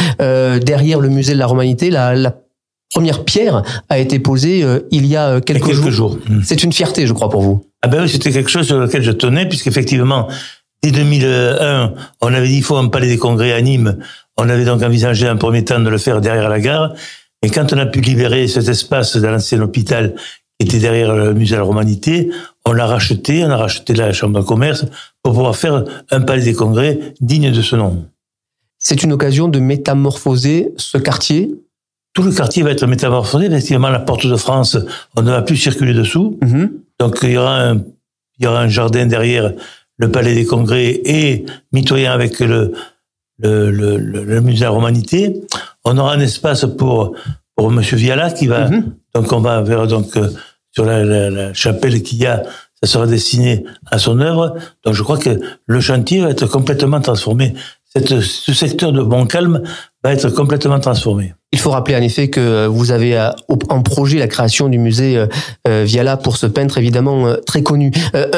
derrière 0.63 0.99
le 0.99 1.09
musée 1.09 1.33
de 1.33 1.39
la 1.39 1.47
Romanité. 1.47 1.89
La, 1.89 2.15
la 2.15 2.33
première 2.93 3.23
pierre 3.25 3.63
a 3.89 3.99
été 3.99 4.19
posée 4.19 4.63
euh, 4.63 4.87
il 4.91 5.05
y 5.05 5.15
a 5.15 5.27
euh, 5.29 5.39
quelques, 5.39 5.89
jours. 5.89 6.17
Hmm. 6.29 6.41
C'est 6.43 6.63
une 6.63 6.73
fierté, 6.73 7.07
je 7.07 7.13
crois, 7.13 7.29
pour 7.29 7.41
vous. 7.41 7.65
Ah 7.81 7.87
ben 7.87 8.03
oui, 8.03 8.09
c'était 8.09 8.31
quelque 8.31 8.49
chose 8.49 8.65
sur 8.65 8.79
lequel 8.79 9.03
je 9.03 9.11
tenais, 9.11 9.47
puisqu'effectivement, 9.47 10.27
dès 10.83 10.91
2001, 10.91 11.93
on 12.21 12.33
avait 12.33 12.47
dit 12.47 12.57
il 12.57 12.63
faut 12.63 12.77
un 12.77 12.87
palais 12.87 13.07
des 13.07 13.17
congrès 13.17 13.53
à 13.53 13.61
Nîmes. 13.61 13.97
On 14.37 14.49
avait 14.49 14.65
donc 14.65 14.81
envisagé 14.83 15.27
un 15.27 15.35
premier 15.35 15.63
temps 15.63 15.79
de 15.79 15.89
le 15.89 15.97
faire 15.97 16.21
derrière 16.21 16.49
la 16.49 16.59
gare. 16.59 16.93
Et 17.43 17.49
quand 17.49 17.71
on 17.73 17.77
a 17.77 17.85
pu 17.85 18.01
libérer 18.01 18.47
cet 18.47 18.67
espace 18.67 19.15
de 19.15 19.27
l'ancien 19.27 19.61
hôpital 19.61 20.15
qui 20.59 20.67
était 20.67 20.79
derrière 20.79 21.15
le 21.15 21.33
musée 21.33 21.55
de 21.55 21.59
la 21.59 21.65
Romanité, 21.65 22.29
on 22.65 22.73
l'a 22.73 22.87
racheté, 22.87 23.43
on 23.43 23.49
a 23.49 23.57
racheté 23.57 23.93
la 23.93 24.11
chambre 24.11 24.39
de 24.39 24.45
commerce 24.45 24.85
pour 25.21 25.33
pouvoir 25.33 25.55
faire 25.55 25.83
un 26.09 26.21
palais 26.21 26.43
des 26.43 26.53
congrès 26.53 26.99
digne 27.21 27.51
de 27.51 27.61
ce 27.61 27.75
nom. 27.75 28.05
C'est 28.79 29.03
une 29.03 29.13
occasion 29.13 29.47
de 29.47 29.59
métamorphoser 29.59 30.71
ce 30.77 30.97
quartier 30.97 31.51
tout 32.17 32.23
le 32.23 32.31
quartier 32.31 32.63
va 32.63 32.71
être 32.71 32.87
métamorphosé. 32.87 33.45
Effectivement, 33.45 33.89
la 33.89 33.99
porte 33.99 34.25
de 34.25 34.35
France, 34.35 34.75
on 35.15 35.21
ne 35.21 35.29
va 35.29 35.43
plus 35.43 35.55
circuler 35.55 35.93
dessous. 35.93 36.39
Mhm. 36.41 36.71
Donc, 36.99 37.19
il 37.21 37.29
y, 37.33 37.37
aura 37.37 37.59
un, 37.61 37.75
il 38.39 38.43
y 38.43 38.47
aura 38.47 38.61
un 38.61 38.67
jardin 38.67 39.05
derrière 39.05 39.53
le 39.99 40.09
palais 40.11 40.33
des 40.33 40.43
congrès 40.45 40.99
et 41.05 41.45
mitoyen 41.71 42.11
avec 42.11 42.39
le, 42.39 42.73
le, 43.37 43.69
le, 43.69 43.97
le 43.97 44.41
musée 44.41 44.61
de 44.61 44.63
la 44.63 44.71
Romanité. 44.71 45.41
On 45.85 45.95
aura 45.99 46.13
un 46.13 46.19
espace 46.19 46.65
pour, 46.65 47.13
pour 47.55 47.69
Monsieur 47.69 47.97
Viala 47.97 48.31
qui 48.31 48.47
va, 48.47 48.67
Mhm. 48.67 48.95
donc 49.13 49.31
on 49.31 49.39
va 49.39 49.61
vers 49.61 49.85
donc 49.85 50.17
euh, 50.17 50.27
sur 50.71 50.85
la, 50.85 51.03
la- 51.03 51.29
la 51.29 51.53
chapelle 51.53 52.01
qu'il 52.01 52.17
y 52.17 52.25
a, 52.25 52.41
ça 52.81 52.87
sera 52.89 53.05
destiné 53.05 53.63
à 53.91 53.99
son 53.99 54.19
œuvre. 54.21 54.55
Donc 54.83 54.95
je 54.95 55.03
crois 55.03 55.19
que 55.19 55.39
le 55.67 55.79
chantier 55.81 56.21
va 56.21 56.31
être 56.31 56.47
complètement 56.47 56.99
transformé. 56.99 57.53
Ce 58.05 58.53
secteur 58.53 58.91
de 58.91 59.01
Montcalm 59.01 59.63
va 60.03 60.13
être 60.13 60.29
complètement 60.29 60.79
transformé. 60.79 61.33
Il 61.53 61.59
faut 61.59 61.69
rappeler 61.69 61.95
en 61.95 62.01
effet 62.01 62.27
que 62.27 62.67
vous 62.67 62.91
avez 62.91 63.17
euh, 63.17 63.29
en 63.69 63.81
projet 63.81 64.19
la 64.19 64.27
création 64.27 64.67
du 64.67 64.77
musée 64.77 65.17
euh, 65.17 65.27
euh, 65.65 65.83
Viala 65.87 66.17
pour 66.17 66.35
ce 66.35 66.45
peintre 66.45 66.77
évidemment 66.77 67.33
très 67.45 67.63
connu. 67.63 67.91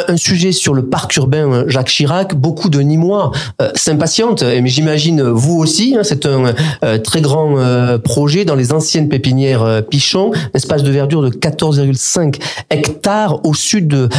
Un 0.08 0.16
sujet 0.16 0.52
sur 0.52 0.76
le 0.76 0.86
parc 0.86 1.16
urbain 1.16 1.64
Jacques 1.68 1.88
Chirac, 1.88 2.36
beaucoup 2.36 2.70
de 2.70 2.80
Nîmois 2.80 3.32
s'impatientent, 3.76 4.44
mais 4.44 4.68
j'imagine 4.68 5.22
vous 5.24 5.58
aussi, 5.58 5.96
hein, 5.98 6.04
c'est 6.04 6.26
un 6.26 6.54
très 7.00 7.22
grand 7.22 7.56
projet 8.04 8.46
dans 8.46 8.56
les 8.56 8.74
anciennes 8.74 9.10
pépinières 9.10 9.84
Pichon, 9.90 10.32
un 10.34 10.50
espace 10.54 10.84
de 10.84 10.92
verdure 10.92 11.22
de 11.22 11.30
14,5 11.30 12.40
hectares 12.70 13.46
au 13.46 13.54
sud 13.54 14.10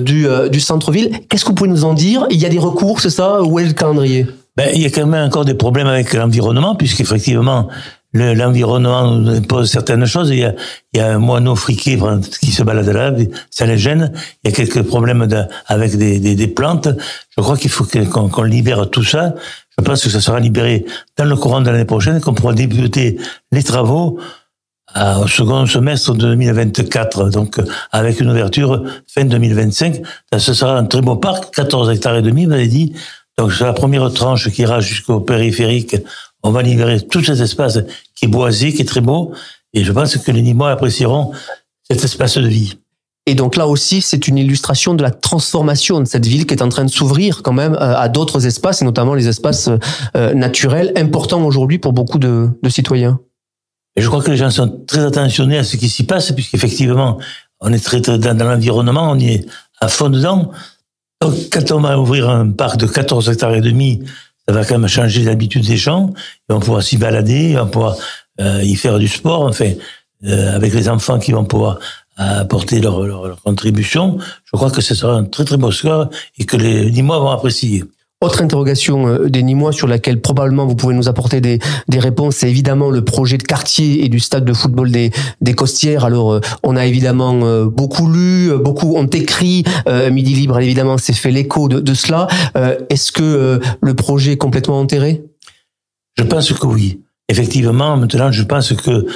du, 0.00 0.26
du 0.50 0.60
centre-ville. 0.60 1.20
Qu'est-ce 1.28 1.44
que 1.44 1.50
vous 1.50 1.54
pouvez 1.54 1.70
nous 1.70 1.84
en 1.84 1.94
dire? 1.94 2.26
Il 2.30 2.38
y 2.38 2.46
a 2.46 2.48
des 2.48 2.58
recours, 2.58 3.00
c'est 3.00 3.10
ça? 3.10 3.42
Où 3.42 3.58
est 3.58 3.64
le 3.64 3.72
calendrier? 3.72 4.26
Ben, 4.56 4.70
il 4.74 4.82
y 4.82 4.86
a 4.86 4.90
quand 4.90 5.06
même 5.06 5.26
encore 5.26 5.44
des 5.44 5.54
problèmes 5.54 5.86
avec 5.86 6.12
l'environnement, 6.12 6.74
puisqu'effectivement, 6.74 7.68
le- 8.12 8.34
l'environnement 8.34 9.10
nous 9.14 9.30
impose 9.36 9.70
certaines 9.70 10.04
choses. 10.06 10.30
Il 10.30 10.52
y 10.94 11.00
a, 11.00 11.06
un 11.06 11.18
moineau 11.18 11.54
friqué 11.54 11.98
qui 12.40 12.50
se 12.50 12.62
balade 12.62 12.88
là, 12.88 13.12
ça 13.50 13.66
les 13.66 13.78
gêne. 13.78 14.12
Il 14.42 14.50
y 14.50 14.52
a 14.52 14.56
quelques 14.56 14.82
problèmes 14.82 15.26
avec 15.66 15.96
des, 15.96 16.46
plantes. 16.48 16.88
Je 17.36 17.42
crois 17.42 17.56
qu'il 17.56 17.70
faut 17.70 17.84
qu'on 17.84 18.42
libère 18.42 18.90
tout 18.90 19.04
ça. 19.04 19.34
Je 19.78 19.84
pense 19.84 20.02
que 20.02 20.10
ça 20.10 20.20
sera 20.20 20.40
libéré 20.40 20.84
dans 21.16 21.24
le 21.24 21.36
courant 21.36 21.60
de 21.60 21.70
l'année 21.70 21.84
prochaine, 21.84 22.20
qu'on 22.20 22.34
pourra 22.34 22.52
débuter 22.52 23.16
les 23.52 23.62
travaux 23.62 24.18
à- 24.92 25.20
au 25.20 25.28
second 25.28 25.64
semestre 25.66 26.12
de 26.14 26.34
2024, 26.34 27.30
donc 27.30 27.58
euh, 27.60 27.64
avec 27.92 28.20
une 28.20 28.28
ouverture 28.30 28.82
fin 29.06 29.24
2025. 29.24 30.02
Ça, 30.32 30.38
ce 30.40 30.52
sera 30.52 30.76
un 30.76 30.84
très 30.84 31.00
beau 31.00 31.14
parc, 31.16 31.54
14 31.54 31.90
hectares 31.90 32.16
et 32.16 32.22
demi, 32.22 32.46
vous 32.46 32.52
avez 32.52 32.66
dit. 32.66 32.92
Donc 33.40 33.54
c'est 33.54 33.64
la 33.64 33.72
première 33.72 34.12
tranche 34.12 34.50
qui 34.50 34.60
ira 34.60 34.80
jusqu'au 34.80 35.18
périphérique. 35.20 35.96
On 36.42 36.50
va 36.50 36.60
libérer 36.60 37.00
tout 37.00 37.24
cet 37.24 37.40
espace 37.40 37.78
qui 38.14 38.26
est 38.26 38.28
boisé, 38.28 38.74
qui 38.74 38.82
est 38.82 38.84
très 38.84 39.00
beau. 39.00 39.32
Et 39.72 39.82
je 39.82 39.92
pense 39.92 40.14
que 40.18 40.30
les 40.30 40.42
Nîmois 40.42 40.72
apprécieront 40.72 41.32
cet 41.90 42.04
espace 42.04 42.36
de 42.36 42.46
vie. 42.46 42.76
Et 43.24 43.34
donc 43.34 43.56
là 43.56 43.66
aussi, 43.66 44.02
c'est 44.02 44.28
une 44.28 44.36
illustration 44.36 44.92
de 44.92 45.02
la 45.02 45.10
transformation 45.10 46.00
de 46.00 46.04
cette 46.04 46.26
ville 46.26 46.44
qui 46.44 46.52
est 46.52 46.62
en 46.62 46.68
train 46.68 46.84
de 46.84 46.90
s'ouvrir 46.90 47.42
quand 47.42 47.54
même 47.54 47.72
euh, 47.72 47.96
à 47.96 48.10
d'autres 48.10 48.46
espaces, 48.46 48.82
et 48.82 48.84
notamment 48.84 49.14
les 49.14 49.26
espaces 49.26 49.70
euh, 50.16 50.34
naturels, 50.34 50.92
importants 50.94 51.42
aujourd'hui 51.42 51.78
pour 51.78 51.94
beaucoup 51.94 52.18
de, 52.18 52.50
de 52.62 52.68
citoyens. 52.68 53.20
Et 53.96 54.02
je 54.02 54.08
crois 54.08 54.22
que 54.22 54.30
les 54.30 54.36
gens 54.36 54.50
sont 54.50 54.84
très 54.86 55.02
attentionnés 55.02 55.56
à 55.56 55.64
ce 55.64 55.78
qui 55.78 55.88
s'y 55.88 56.04
passe, 56.04 56.30
puisqu'effectivement, 56.32 57.16
on 57.60 57.72
est 57.72 57.82
très, 57.82 58.02
très 58.02 58.18
dans, 58.18 58.36
dans 58.36 58.44
l'environnement, 58.44 59.10
on 59.10 59.18
y 59.18 59.30
est 59.30 59.46
à 59.80 59.88
fond 59.88 60.10
dedans. 60.10 60.50
Donc, 61.20 61.34
quand 61.52 61.70
on 61.72 61.80
va 61.80 61.98
ouvrir 61.98 62.30
un 62.30 62.50
parc 62.50 62.78
de 62.78 62.86
14 62.86 63.28
hectares 63.28 63.54
et 63.54 63.60
demi, 63.60 64.02
ça 64.48 64.54
va 64.54 64.64
quand 64.64 64.78
même 64.78 64.88
changer 64.88 65.22
l'habitude 65.22 65.66
des 65.66 65.76
gens. 65.76 66.14
Ils 66.48 66.54
vont 66.54 66.60
pouvoir 66.60 66.82
s'y 66.82 66.96
balader, 66.96 67.54
vont 67.56 67.66
pouvoir 67.66 67.96
euh, 68.40 68.62
y 68.62 68.74
faire 68.74 68.98
du 68.98 69.06
sport, 69.06 69.42
enfin, 69.42 69.72
euh, 70.24 70.56
avec 70.56 70.72
les 70.72 70.88
enfants 70.88 71.18
qui 71.18 71.32
vont 71.32 71.44
pouvoir 71.44 71.78
apporter 72.16 72.80
leur, 72.80 73.40
contribution. 73.42 74.18
Je 74.44 74.50
crois 74.52 74.70
que 74.70 74.82
ce 74.82 74.94
sera 74.94 75.14
un 75.14 75.24
très 75.24 75.44
très 75.44 75.56
beau 75.56 75.72
score 75.72 76.10
et 76.38 76.44
que 76.44 76.56
les 76.56 76.90
Nîmois 76.90 77.18
vont 77.18 77.30
apprécier. 77.30 77.84
Autre 78.22 78.42
interrogation 78.42 79.08
euh, 79.08 79.30
des 79.30 79.42
Nîmois 79.42 79.72
sur 79.72 79.86
laquelle 79.88 80.20
probablement 80.20 80.66
vous 80.66 80.74
pouvez 80.76 80.94
nous 80.94 81.08
apporter 81.08 81.40
des, 81.40 81.58
des 81.88 81.98
réponses, 81.98 82.36
c'est 82.36 82.50
évidemment 82.50 82.90
le 82.90 83.02
projet 83.02 83.38
de 83.38 83.42
quartier 83.42 84.04
et 84.04 84.10
du 84.10 84.20
stade 84.20 84.44
de 84.44 84.52
football 84.52 84.90
des, 84.90 85.10
des 85.40 85.54
Costières. 85.54 86.04
Alors, 86.04 86.34
euh, 86.34 86.40
on 86.62 86.76
a 86.76 86.84
évidemment 86.84 87.40
euh, 87.44 87.64
beaucoup 87.64 88.12
lu, 88.12 88.50
beaucoup 88.58 88.94
ont 88.94 89.06
écrit. 89.06 89.64
Euh, 89.88 90.10
Midi 90.10 90.34
Libre, 90.34 90.58
évidemment, 90.60 90.98
s'est 90.98 91.14
fait 91.14 91.30
l'écho 91.30 91.68
de, 91.68 91.80
de 91.80 91.94
cela. 91.94 92.28
Euh, 92.58 92.76
Est-ce 92.90 93.10
que 93.10 93.22
euh, 93.22 93.58
le 93.80 93.94
projet 93.94 94.32
est 94.32 94.36
complètement 94.36 94.78
enterré? 94.80 95.22
Je 96.18 96.24
pense 96.24 96.52
que 96.52 96.66
oui. 96.66 97.00
Effectivement, 97.30 97.96
maintenant, 97.96 98.30
je 98.30 98.42
pense 98.42 98.72
que 98.74 99.06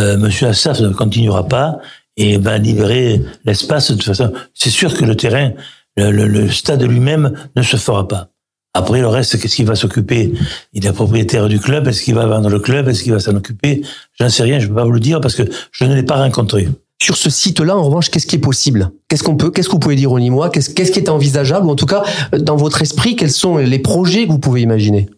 Monsieur 0.00 0.48
Assaf 0.48 0.80
ne 0.80 0.88
continuera 0.88 1.46
pas 1.46 1.78
et 2.16 2.38
va 2.38 2.56
libérer 2.58 3.20
l'espace 3.44 3.90
de 3.90 3.96
toute 3.96 4.04
façon. 4.04 4.32
C'est 4.54 4.70
sûr 4.70 4.96
que 4.96 5.04
le 5.04 5.16
terrain, 5.16 5.50
le, 5.96 6.10
le- 6.10 6.26
le 6.28 6.48
stade 6.50 6.82
lui-même 6.82 7.32
ne 7.56 7.62
se 7.62 7.76
fera 7.76 8.08
pas. 8.08 8.28
Après, 8.74 9.00
le 9.00 9.06
reste, 9.08 9.40
qu'est-ce 9.40 9.54
qu'il 9.56 9.66
va 9.66 9.76
s'occuper? 9.76 10.32
Il 10.72 10.84
est 10.84 10.92
propriétaire 10.92 11.48
du 11.48 11.60
club. 11.60 11.86
Est-ce 11.86 12.02
qu'il 12.02 12.14
va 12.14 12.26
vendre 12.26 12.48
le 12.50 12.58
club 12.58 12.88
Est-ce 12.88 13.04
qu'il 13.04 13.12
va 13.12 13.20
s'en 13.20 13.34
occuper? 13.36 13.82
J'en 14.18 14.28
sais 14.28 14.42
rien. 14.42 14.58
Je 14.58 14.64
ne 14.64 14.70
peux 14.70 14.74
pas 14.74 14.84
vous 14.84 14.90
le 14.92 15.00
dire 15.00 15.20
parce 15.20 15.36
que 15.36 15.44
je 15.70 15.84
ne 15.84 15.94
l'ai 15.94 16.02
pas 16.02 16.16
rencontré. 16.16 16.68
Sur 17.00 17.16
ce 17.16 17.30
site-là, 17.30 17.76
en 17.76 17.84
revanche, 17.84 18.10
qu'est-ce 18.10 18.26
qui 18.26 18.36
est 18.36 18.40
possible? 18.40 18.90
Qu'est-ce 19.08 19.22
qu'on 19.22 19.36
peut, 19.36 19.50
qu'est-ce 19.50 19.68
que 19.68 19.72
vous 19.72 19.78
pouvez 19.78 19.96
dire 19.96 20.10
aux 20.10 20.18
Nîmois? 20.18 20.50
Qu'est-ce 20.50 20.70
qu'est-ce 20.70 20.90
qui 20.90 20.98
est 20.98 21.08
envisageable? 21.08 21.66
Ou 21.66 21.70
en 21.70 21.76
tout 21.76 21.86
cas, 21.86 22.02
dans 22.38 22.56
votre 22.56 22.82
esprit, 22.82 23.14
quels 23.14 23.30
sont 23.30 23.58
les 23.58 23.78
projets 23.78 24.26
que 24.26 24.32
vous 24.32 24.38
pouvez 24.38 24.62
imaginer? 24.62 25.08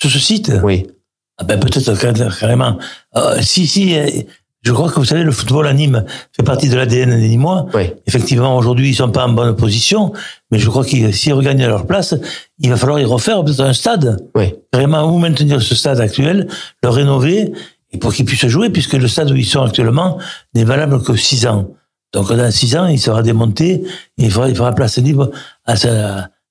Sur 0.00 0.10
ce 0.10 0.18
site? 0.18 0.52
Oui. 0.62 0.86
Ah 1.38 1.44
ben 1.44 1.58
peut-être 1.58 1.94
car- 1.98 2.38
carrément. 2.38 2.78
Euh, 3.16 3.40
si, 3.40 3.66
si, 3.66 3.96
euh, 3.96 4.06
je 4.62 4.72
crois 4.72 4.90
que 4.90 4.94
vous 4.96 5.04
savez, 5.04 5.22
le 5.22 5.32
football 5.32 5.66
à 5.66 5.72
Nîmes 5.72 6.04
fait 6.36 6.42
partie 6.42 6.68
de 6.68 6.76
l'ADN 6.76 7.18
des 7.18 7.28
Nîmois. 7.28 7.66
Oui. 7.72 7.92
Effectivement, 8.06 8.56
aujourd'hui, 8.56 8.90
ils 8.90 8.94
sont 8.94 9.10
pas 9.10 9.26
en 9.26 9.30
bonne 9.30 9.56
position, 9.56 10.12
mais 10.50 10.58
je 10.58 10.68
crois 10.68 10.84
qu'ils, 10.84 11.14
s'ils 11.14 11.32
regagnent 11.32 11.66
leur 11.66 11.86
place, 11.86 12.14
il 12.58 12.68
va 12.68 12.76
falloir 12.76 13.00
y 13.00 13.04
refaire 13.04 13.42
peut-être 13.42 13.60
un 13.60 13.72
stade. 13.72 14.18
Oui. 14.34 14.54
Vraiment, 14.72 15.10
ou 15.12 15.18
maintenir 15.18 15.62
ce 15.62 15.74
stade 15.74 16.00
actuel, 16.00 16.46
le 16.82 16.88
rénover, 16.90 17.52
et 17.92 17.98
pour 17.98 18.12
qu'ils 18.12 18.26
puissent 18.26 18.46
jouer, 18.46 18.68
puisque 18.70 18.92
le 18.92 19.08
stade 19.08 19.30
où 19.30 19.36
ils 19.36 19.46
sont 19.46 19.62
actuellement 19.62 20.18
n'est 20.54 20.64
valable 20.64 21.02
que 21.02 21.16
six 21.16 21.46
ans. 21.46 21.70
Donc, 22.12 22.30
dans 22.32 22.50
six 22.50 22.76
ans, 22.76 22.86
il 22.86 22.98
sera 22.98 23.22
démonté, 23.22 23.82
et 24.18 24.24
il 24.24 24.30
fera, 24.30 24.48
il 24.48 24.74
place 24.74 24.98
libre 24.98 25.30
à, 25.64 25.74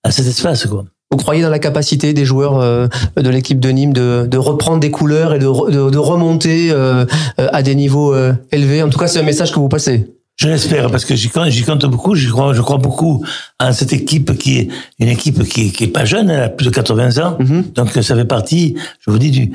à 0.03 0.11
cet 0.11 0.25
espace, 0.25 0.65
quoi. 0.65 0.85
Vous 1.11 1.17
croyez 1.17 1.41
dans 1.41 1.49
la 1.49 1.57
capacité 1.59 2.13
des 2.13 2.23
joueurs 2.23 2.59
euh, 2.59 2.87
de 3.17 3.29
l'équipe 3.29 3.59
de 3.59 3.69
Nîmes 3.69 3.93
de, 3.93 4.27
de 4.29 4.37
reprendre 4.37 4.79
des 4.79 4.91
couleurs 4.91 5.33
et 5.33 5.39
de, 5.39 5.47
re- 5.47 5.71
de, 5.71 5.89
de 5.89 5.97
remonter 5.97 6.69
euh, 6.71 7.05
euh, 7.39 7.47
à 7.51 7.63
des 7.63 7.73
niveaux 7.75 8.13
élevés? 8.51 8.83
En 8.83 8.89
tout 8.89 8.99
cas, 8.99 9.07
c'est 9.07 9.19
un 9.19 9.23
message 9.23 9.51
que 9.51 9.59
vous 9.59 9.69
passez. 9.69 10.07
Je 10.35 10.47
l'espère 10.47 10.89
parce 10.91 11.03
que 11.05 11.15
j'y 11.15 11.27
compte, 11.29 11.49
j'y 11.49 11.63
compte 11.63 11.83
beaucoup. 11.85 12.13
Je 12.15 12.29
crois, 12.29 12.53
je 12.53 12.61
crois 12.61 12.77
beaucoup 12.77 13.25
en 13.59 13.73
cette 13.73 13.91
équipe 13.91 14.37
qui 14.37 14.59
est 14.59 14.67
une 14.99 15.09
équipe 15.09 15.43
qui 15.43 15.67
est, 15.67 15.69
qui 15.71 15.83
est 15.85 15.87
pas 15.87 16.05
jeune, 16.05 16.29
elle 16.29 16.43
a 16.43 16.49
plus 16.49 16.65
de 16.67 16.71
80 16.71 17.17
ans. 17.25 17.35
Mhm. 17.39 17.63
Donc 17.75 17.89
ça 17.91 18.15
fait 18.15 18.23
partie, 18.25 18.75
je 19.05 19.11
vous 19.11 19.17
dis, 19.19 19.31
du 19.31 19.51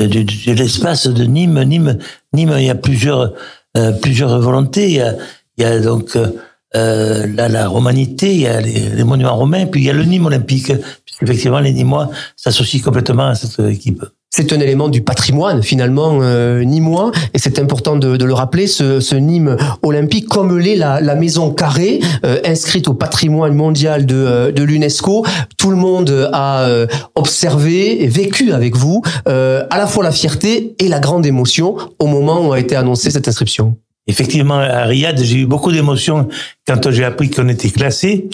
de, 0.00 0.06
de- 0.06 0.22
de 0.22 0.52
l'espace 0.52 1.06
de 1.06 1.24
Nîmes. 1.24 1.62
Nîmes, 1.64 1.98
Nîmes, 2.32 2.54
il 2.58 2.64
y 2.64 2.70
a 2.70 2.74
plusieurs 2.74 3.32
euh, 3.76 3.92
plusieurs 3.92 4.40
volontés. 4.40 4.86
Il 4.86 4.96
y 4.96 5.00
a, 5.02 5.14
il 5.58 5.62
y 5.62 5.66
a 5.66 5.78
donc 5.80 6.16
euh, 6.16 6.26
euh, 6.76 7.26
la, 7.26 7.68
romanité, 7.68 8.34
il 8.34 8.40
y 8.40 8.46
a 8.46 8.60
les, 8.60 8.90
les 8.90 9.04
monuments 9.04 9.36
romains, 9.36 9.66
puis 9.66 9.80
il 9.82 9.84
y 9.84 9.90
a 9.90 9.92
le 9.92 10.04
Nîmes 10.04 10.26
olympique, 10.26 10.72
puisqu'effectivement 11.04 11.60
les 11.60 11.72
Nîmois 11.72 12.10
s'associent 12.36 12.82
complètement 12.82 13.28
à 13.28 13.34
cette 13.34 13.58
équipe. 13.60 14.04
C'est 14.36 14.52
un 14.52 14.58
élément 14.58 14.88
du 14.88 15.00
patrimoine 15.00 15.62
finalement 15.62 16.18
euh, 16.20 16.64
nîmois 16.64 17.12
et 17.34 17.38
c'est 17.38 17.60
important 17.60 17.94
de, 17.94 18.16
de 18.16 18.24
le 18.24 18.34
rappeler. 18.34 18.66
Ce, 18.66 18.98
ce 18.98 19.14
Nîmes 19.14 19.56
olympique, 19.84 20.26
comme 20.28 20.58
l'est 20.58 20.74
la, 20.74 21.00
la 21.00 21.14
maison 21.14 21.52
carrée, 21.52 22.00
euh, 22.26 22.40
inscrite 22.44 22.88
au 22.88 22.94
patrimoine 22.94 23.54
mondial 23.54 24.06
de, 24.06 24.16
euh, 24.16 24.50
de 24.50 24.64
l'UNESCO, 24.64 25.24
tout 25.56 25.70
le 25.70 25.76
monde 25.76 26.28
a 26.32 26.62
euh, 26.62 26.88
observé 27.14 28.02
et 28.02 28.08
vécu 28.08 28.50
avec 28.50 28.74
vous 28.74 29.02
euh, 29.28 29.68
à 29.70 29.78
la 29.78 29.86
fois 29.86 30.02
la 30.02 30.10
fierté 30.10 30.74
et 30.80 30.88
la 30.88 30.98
grande 30.98 31.24
émotion 31.26 31.76
au 32.00 32.08
moment 32.08 32.44
où 32.44 32.52
a 32.52 32.58
été 32.58 32.74
annoncée 32.74 33.12
cette 33.12 33.28
inscription. 33.28 33.76
Effectivement, 34.06 34.58
à 34.58 34.84
Riyad, 34.84 35.18
j'ai 35.22 35.38
eu 35.38 35.46
beaucoup 35.46 35.72
d'émotions 35.72 36.28
quand 36.66 36.90
j'ai 36.90 37.04
appris 37.04 37.30
qu'on 37.30 37.48
était 37.48 37.70
classé, 37.70 38.28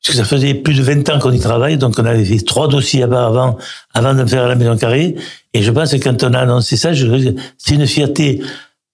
puisque 0.00 0.18
ça 0.18 0.24
faisait 0.24 0.54
plus 0.54 0.74
de 0.74 0.82
20 0.82 1.08
ans 1.10 1.18
qu'on 1.18 1.32
y 1.32 1.40
travaille, 1.40 1.78
donc 1.78 1.98
on 1.98 2.04
avait 2.04 2.24
fait 2.24 2.44
trois 2.44 2.68
dossiers 2.68 3.02
avant, 3.02 3.56
avant 3.92 4.14
de 4.14 4.24
faire 4.24 4.46
la 4.46 4.54
Maison 4.54 4.76
Carrée. 4.76 5.16
Et 5.52 5.62
je 5.62 5.70
pense 5.72 5.90
que 5.90 5.96
quand 5.96 6.22
on 6.22 6.32
a 6.32 6.38
annoncé 6.38 6.76
ça, 6.76 6.92
c'est 6.94 7.74
une 7.74 7.86
fierté 7.86 8.40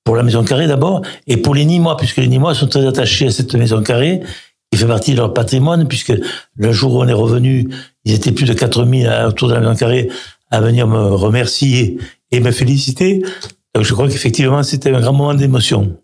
pour 0.04 0.16
la 0.16 0.22
Maison 0.22 0.42
Carrée 0.42 0.66
d'abord, 0.66 1.02
et 1.26 1.36
pour 1.36 1.54
les 1.54 1.64
Nîmois, 1.64 1.96
puisque 1.96 2.16
les 2.16 2.28
Nîmois 2.28 2.54
sont 2.54 2.66
très 2.66 2.86
attachés 2.86 3.26
à 3.26 3.30
cette 3.30 3.54
Maison 3.54 3.82
Carrée, 3.82 4.22
qui 4.70 4.78
fait 4.78 4.86
partie 4.86 5.12
de 5.12 5.18
leur 5.18 5.34
patrimoine, 5.34 5.86
puisque 5.86 6.14
le 6.56 6.72
jour 6.72 6.94
où 6.94 7.02
on 7.02 7.08
est 7.08 7.12
revenu, 7.12 7.68
ils 8.04 8.14
étaient 8.14 8.32
plus 8.32 8.46
de 8.46 8.54
4000 8.54 9.26
autour 9.28 9.48
de 9.48 9.54
la 9.54 9.60
Maison 9.60 9.74
Carrée 9.74 10.08
à 10.50 10.60
venir 10.60 10.86
me 10.86 11.14
remercier 11.14 11.98
et 12.30 12.40
me 12.40 12.50
féliciter. 12.50 13.22
Donc 13.74 13.84
je 13.84 13.92
crois 13.92 14.08
qu'effectivement, 14.08 14.62
c'était 14.62 14.90
un 14.90 15.00
grand 15.00 15.12
moment 15.12 15.34
d'émotion. 15.34 15.96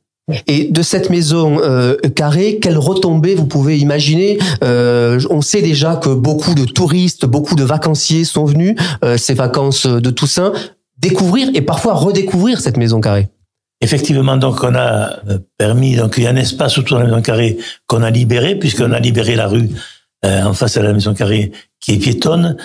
Et 0.46 0.70
de 0.70 0.82
cette 0.82 1.10
maison 1.10 1.60
euh, 1.62 1.96
carrée, 2.14 2.58
quelles 2.60 2.78
retombées 2.78 3.34
vous 3.34 3.46
pouvez 3.46 3.78
imaginer? 3.78 4.38
Euh, 4.62 5.20
On 5.30 5.40
sait 5.40 5.62
déjà 5.62 5.96
que 5.96 6.10
beaucoup 6.10 6.54
de 6.54 6.64
touristes, 6.64 7.24
beaucoup 7.24 7.54
de 7.54 7.64
vacanciers 7.64 8.24
sont 8.24 8.44
venus 8.44 8.76
euh, 9.04 9.16
ces 9.16 9.34
vacances 9.34 9.86
de 9.86 10.10
Toussaint 10.10 10.52
découvrir 10.98 11.48
et 11.54 11.62
parfois 11.62 11.94
redécouvrir 11.94 12.60
cette 12.60 12.76
maison 12.76 13.00
carrée. 13.00 13.28
Effectivement, 13.80 14.36
donc 14.36 14.64
on 14.64 14.74
a 14.74 15.20
permis, 15.56 15.94
donc 15.94 16.14
il 16.16 16.24
y 16.24 16.26
a 16.26 16.30
un 16.30 16.36
espace 16.36 16.76
autour 16.78 16.98
de 16.98 17.04
la 17.04 17.08
maison 17.08 17.22
carrée 17.22 17.58
qu'on 17.86 18.02
a 18.02 18.10
libéré, 18.10 18.56
puisqu'on 18.56 18.90
a 18.90 18.98
libéré 18.98 19.36
la 19.36 19.46
rue 19.46 19.70
en 20.24 20.52
face 20.52 20.76
de 20.76 20.82
la 20.82 20.92
maison 20.92 21.14
carrée 21.14 21.52
qui 21.78 21.92
est 21.92 21.98
piétonne. 21.98 22.56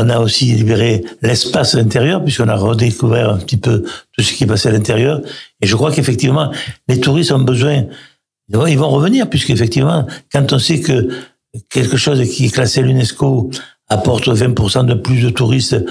On 0.00 0.08
a 0.10 0.20
aussi 0.20 0.44
libéré 0.54 1.04
l'espace 1.22 1.74
à 1.74 1.78
l'intérieur, 1.78 2.22
puisqu'on 2.22 2.46
a 2.46 2.54
redécouvert 2.54 3.30
un 3.30 3.38
petit 3.38 3.56
peu 3.56 3.82
tout 4.12 4.22
ce 4.22 4.32
qui 4.32 4.46
passé 4.46 4.68
à 4.68 4.72
l'intérieur. 4.72 5.20
Et 5.60 5.66
je 5.66 5.74
crois 5.74 5.90
qu'effectivement, 5.90 6.52
les 6.88 7.00
touristes 7.00 7.32
ont 7.32 7.40
besoin, 7.40 7.84
ils 8.48 8.78
vont 8.78 8.90
revenir, 8.90 9.28
puisqu'effectivement, 9.28 10.06
quand 10.32 10.52
on 10.52 10.60
sait 10.60 10.80
que 10.80 11.08
quelque 11.68 11.96
chose 11.96 12.22
qui 12.30 12.46
est 12.46 12.50
classé 12.50 12.78
à 12.78 12.84
l'UNESCO 12.84 13.50
apporte 13.88 14.28
20% 14.28 14.86
de 14.86 14.94
plus 14.94 15.20
de 15.20 15.30
touristes 15.30 15.84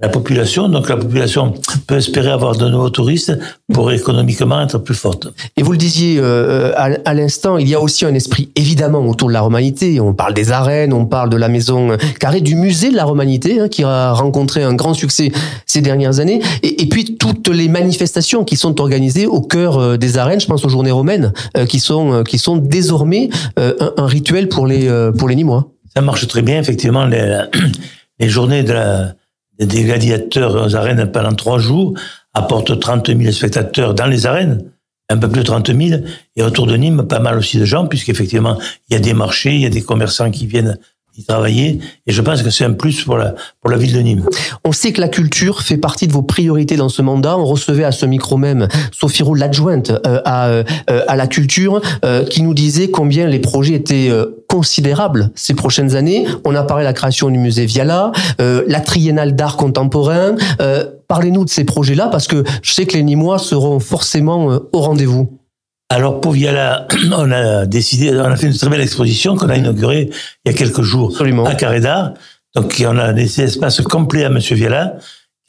la 0.00 0.08
population. 0.08 0.68
Donc 0.68 0.88
la 0.88 0.96
population 0.96 1.54
peut 1.86 1.96
espérer 1.96 2.30
avoir 2.30 2.56
de 2.56 2.68
nouveaux 2.68 2.90
touristes 2.90 3.38
pour 3.72 3.92
économiquement 3.92 4.60
être 4.60 4.78
plus 4.78 4.94
forte. 4.94 5.28
Et 5.56 5.62
vous 5.62 5.70
le 5.70 5.78
disiez 5.78 6.16
euh, 6.18 6.72
à, 6.76 7.14
l'instant, 7.14 7.58
il 7.58 7.68
y 7.68 7.74
a 7.74 7.80
aussi 7.80 8.04
un 8.04 8.14
esprit 8.14 8.50
évidemment 8.56 9.06
autour 9.06 9.28
de 9.28 9.32
la 9.32 9.40
romanité. 9.40 10.00
On 10.00 10.12
parle 10.12 10.34
des 10.34 10.50
arènes, 10.50 10.92
on 10.92 11.06
parle 11.06 11.30
de 11.30 11.36
la 11.36 11.48
maison 11.48 11.96
carrée, 12.18 12.40
du 12.40 12.56
musée 12.56 12.90
de 12.90 12.96
la 12.96 13.04
romanité 13.04 13.60
hein, 13.60 13.68
qui 13.68 13.84
a 13.84 14.12
rencontré 14.12 14.64
un 14.64 14.74
grand 14.74 14.94
succès 14.94 15.30
ces 15.64 15.80
dernières 15.80 16.18
années. 16.18 16.40
Et, 16.62 16.86
puis 16.86 17.16
toutes 17.16 17.48
les 17.48 17.68
manifestations 17.68 18.44
qui 18.44 18.56
sont 18.56 18.80
organisées 18.80 19.26
au 19.26 19.40
cœur 19.40 19.78
euh, 19.78 19.96
des 19.96 20.18
arènes. 20.18 20.40
Je 20.40 20.46
pense 20.46 20.64
aux 20.64 20.68
journées 20.68 20.90
romaines 20.90 21.32
euh, 21.56 21.66
qui 21.66 21.78
sont 21.78 22.24
qui 22.24 22.38
sont 22.38 22.56
désormais 22.56 23.28
un, 23.56 23.92
un, 23.96 24.06
rituel 24.06 24.48
pour 24.48 24.66
les 24.66 24.88
pour 25.16 25.28
les 25.28 25.36
Nîmois. 25.36 25.70
Ça 25.94 26.02
marche 26.02 26.26
très 26.26 26.42
bien 26.42 26.58
effectivement 26.58 27.06
les, 27.06 27.42
les 28.20 28.28
journées 28.28 28.62
de 28.62 28.72
la 28.72 29.14
des 29.58 29.84
gladiateurs 29.84 30.66
aux 30.66 30.76
arènes 30.76 31.10
pendant 31.10 31.34
trois 31.34 31.58
jours, 31.58 31.94
apportent 32.32 32.78
30 32.78 33.16
000 33.16 33.32
spectateurs 33.32 33.94
dans 33.94 34.06
les 34.06 34.26
arènes, 34.26 34.62
un 35.08 35.18
peu 35.18 35.28
plus 35.28 35.40
de 35.40 35.46
30 35.46 35.66
000, 35.74 36.02
et 36.36 36.42
autour 36.42 36.66
de 36.66 36.76
Nîmes, 36.76 37.06
pas 37.06 37.20
mal 37.20 37.38
aussi 37.38 37.58
de 37.58 37.64
gens, 37.64 37.86
puisqu'effectivement, 37.86 38.58
il 38.88 38.94
y 38.94 38.96
a 38.96 39.00
des 39.00 39.14
marchés, 39.14 39.54
il 39.54 39.60
y 39.60 39.66
a 39.66 39.70
des 39.70 39.82
commerçants 39.82 40.30
qui 40.30 40.46
viennent 40.46 40.78
y 41.16 41.24
travailler, 41.24 41.78
et 42.06 42.12
je 42.12 42.20
pense 42.22 42.42
que 42.42 42.50
c'est 42.50 42.64
un 42.64 42.72
plus 42.72 43.04
pour 43.04 43.16
la, 43.16 43.34
pour 43.60 43.70
la 43.70 43.76
ville 43.76 43.92
de 43.92 44.00
Nîmes. 44.00 44.26
On 44.64 44.72
sait 44.72 44.92
que 44.92 45.00
la 45.00 45.08
culture 45.08 45.62
fait 45.62 45.76
partie 45.76 46.08
de 46.08 46.12
vos 46.12 46.22
priorités 46.22 46.76
dans 46.76 46.88
ce 46.88 47.02
mandat. 47.02 47.38
On 47.38 47.44
recevait 47.44 47.84
à 47.84 47.92
ce 47.92 48.04
micro 48.04 48.36
même 48.36 48.66
Sophie 48.90 49.22
Roux, 49.22 49.36
l'adjointe 49.36 49.90
euh, 49.90 50.20
à, 50.24 50.48
euh, 50.48 50.64
à 50.88 51.14
la 51.14 51.28
culture, 51.28 51.80
euh, 52.04 52.24
qui 52.24 52.42
nous 52.42 52.54
disait 52.54 52.90
combien 52.90 53.28
les 53.28 53.38
projets 53.38 53.74
étaient 53.74 54.10
considérable 54.54 55.30
ces 55.34 55.52
prochaines 55.52 55.96
années. 55.96 56.28
On 56.44 56.54
a 56.54 56.62
parlé 56.62 56.84
de 56.84 56.88
la 56.88 56.92
création 56.92 57.28
du 57.28 57.38
musée 57.38 57.66
Viala, 57.66 58.12
euh, 58.40 58.62
la 58.68 58.80
triennale 58.80 59.34
d'art 59.34 59.56
contemporain. 59.56 60.36
Euh, 60.60 60.84
Parlez-nous 61.08 61.44
de 61.44 61.50
ces 61.50 61.64
projets-là 61.64 62.06
parce 62.06 62.28
que 62.28 62.44
je 62.62 62.72
sais 62.72 62.86
que 62.86 62.94
les 62.94 63.02
Nîmois 63.02 63.40
seront 63.40 63.80
forcément 63.80 64.52
euh, 64.52 64.60
au 64.72 64.80
rendez-vous. 64.80 65.40
Alors 65.88 66.20
pour 66.20 66.32
Viala, 66.32 66.86
on 67.16 67.32
a 67.32 67.66
décidé, 67.66 68.12
on 68.12 68.22
a 68.26 68.36
fait 68.36 68.46
une 68.46 68.56
très 68.56 68.68
belle 68.68 68.80
exposition 68.80 69.36
qu'on 69.36 69.48
a 69.48 69.56
inaugurée 69.56 70.08
il 70.44 70.52
y 70.52 70.54
a 70.54 70.56
quelques 70.56 70.82
jours 70.82 71.12
à 71.46 71.54
Carré 71.56 71.80
d'Art. 71.80 72.14
Donc 72.54 72.80
on 72.86 72.96
a 72.96 73.10
laissé 73.10 73.42
espace 73.42 73.80
complet 73.80 74.22
à 74.22 74.28
Monsieur 74.28 74.54
Viala, 74.54 74.98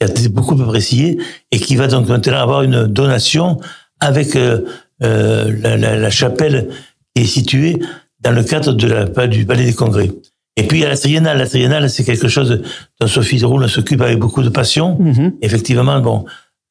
qui 0.00 0.08
a 0.08 0.10
été 0.10 0.28
beaucoup 0.28 0.60
apprécié 0.60 1.18
et 1.52 1.60
qui 1.60 1.76
va 1.76 1.86
donc 1.86 2.08
maintenant 2.08 2.40
avoir 2.40 2.62
une 2.62 2.86
donation 2.86 3.60
avec 4.00 4.34
la, 4.34 4.58
la, 4.98 5.96
la, 5.96 6.10
chapelle 6.10 6.70
qui 7.14 7.22
est 7.22 7.26
située 7.26 7.78
dans 8.20 8.32
le 8.32 8.42
cadre 8.42 8.72
de 8.72 8.86
la, 8.86 9.26
du 9.26 9.44
Palais 9.44 9.64
des 9.64 9.74
Congrès. 9.74 10.10
Et 10.56 10.66
puis, 10.66 10.78
il 10.78 10.82
y 10.82 10.86
a 10.86 10.88
la 10.88 10.96
triennale. 10.96 11.38
La 11.38 11.46
triennale, 11.46 11.90
c'est 11.90 12.04
quelque 12.04 12.28
chose 12.28 12.62
dont 13.00 13.06
Sophie 13.06 13.44
Roule 13.44 13.68
s'occupe 13.68 14.00
avec 14.00 14.18
beaucoup 14.18 14.42
de 14.42 14.48
passion. 14.48 14.96
Mhm. 14.98 15.34
Effectivement, 15.42 16.00
bon, 16.00 16.24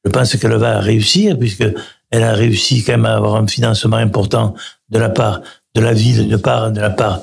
je 0.03 0.09
pense 0.09 0.35
qu'elle 0.37 0.55
va 0.55 0.79
réussir 0.79 1.37
puisque 1.37 1.65
elle 2.09 2.23
a 2.23 2.33
réussi 2.33 2.83
quand 2.83 2.93
même 2.93 3.05
à 3.05 3.15
avoir 3.15 3.35
un 3.35 3.47
financement 3.47 3.97
important 3.97 4.55
de 4.89 4.99
la 4.99 5.09
part 5.09 5.41
de 5.75 5.81
la 5.81 5.93
ville, 5.93 6.29
de, 6.29 6.37
part, 6.37 6.71
de 6.71 6.79
la 6.79 6.89
part 6.89 7.21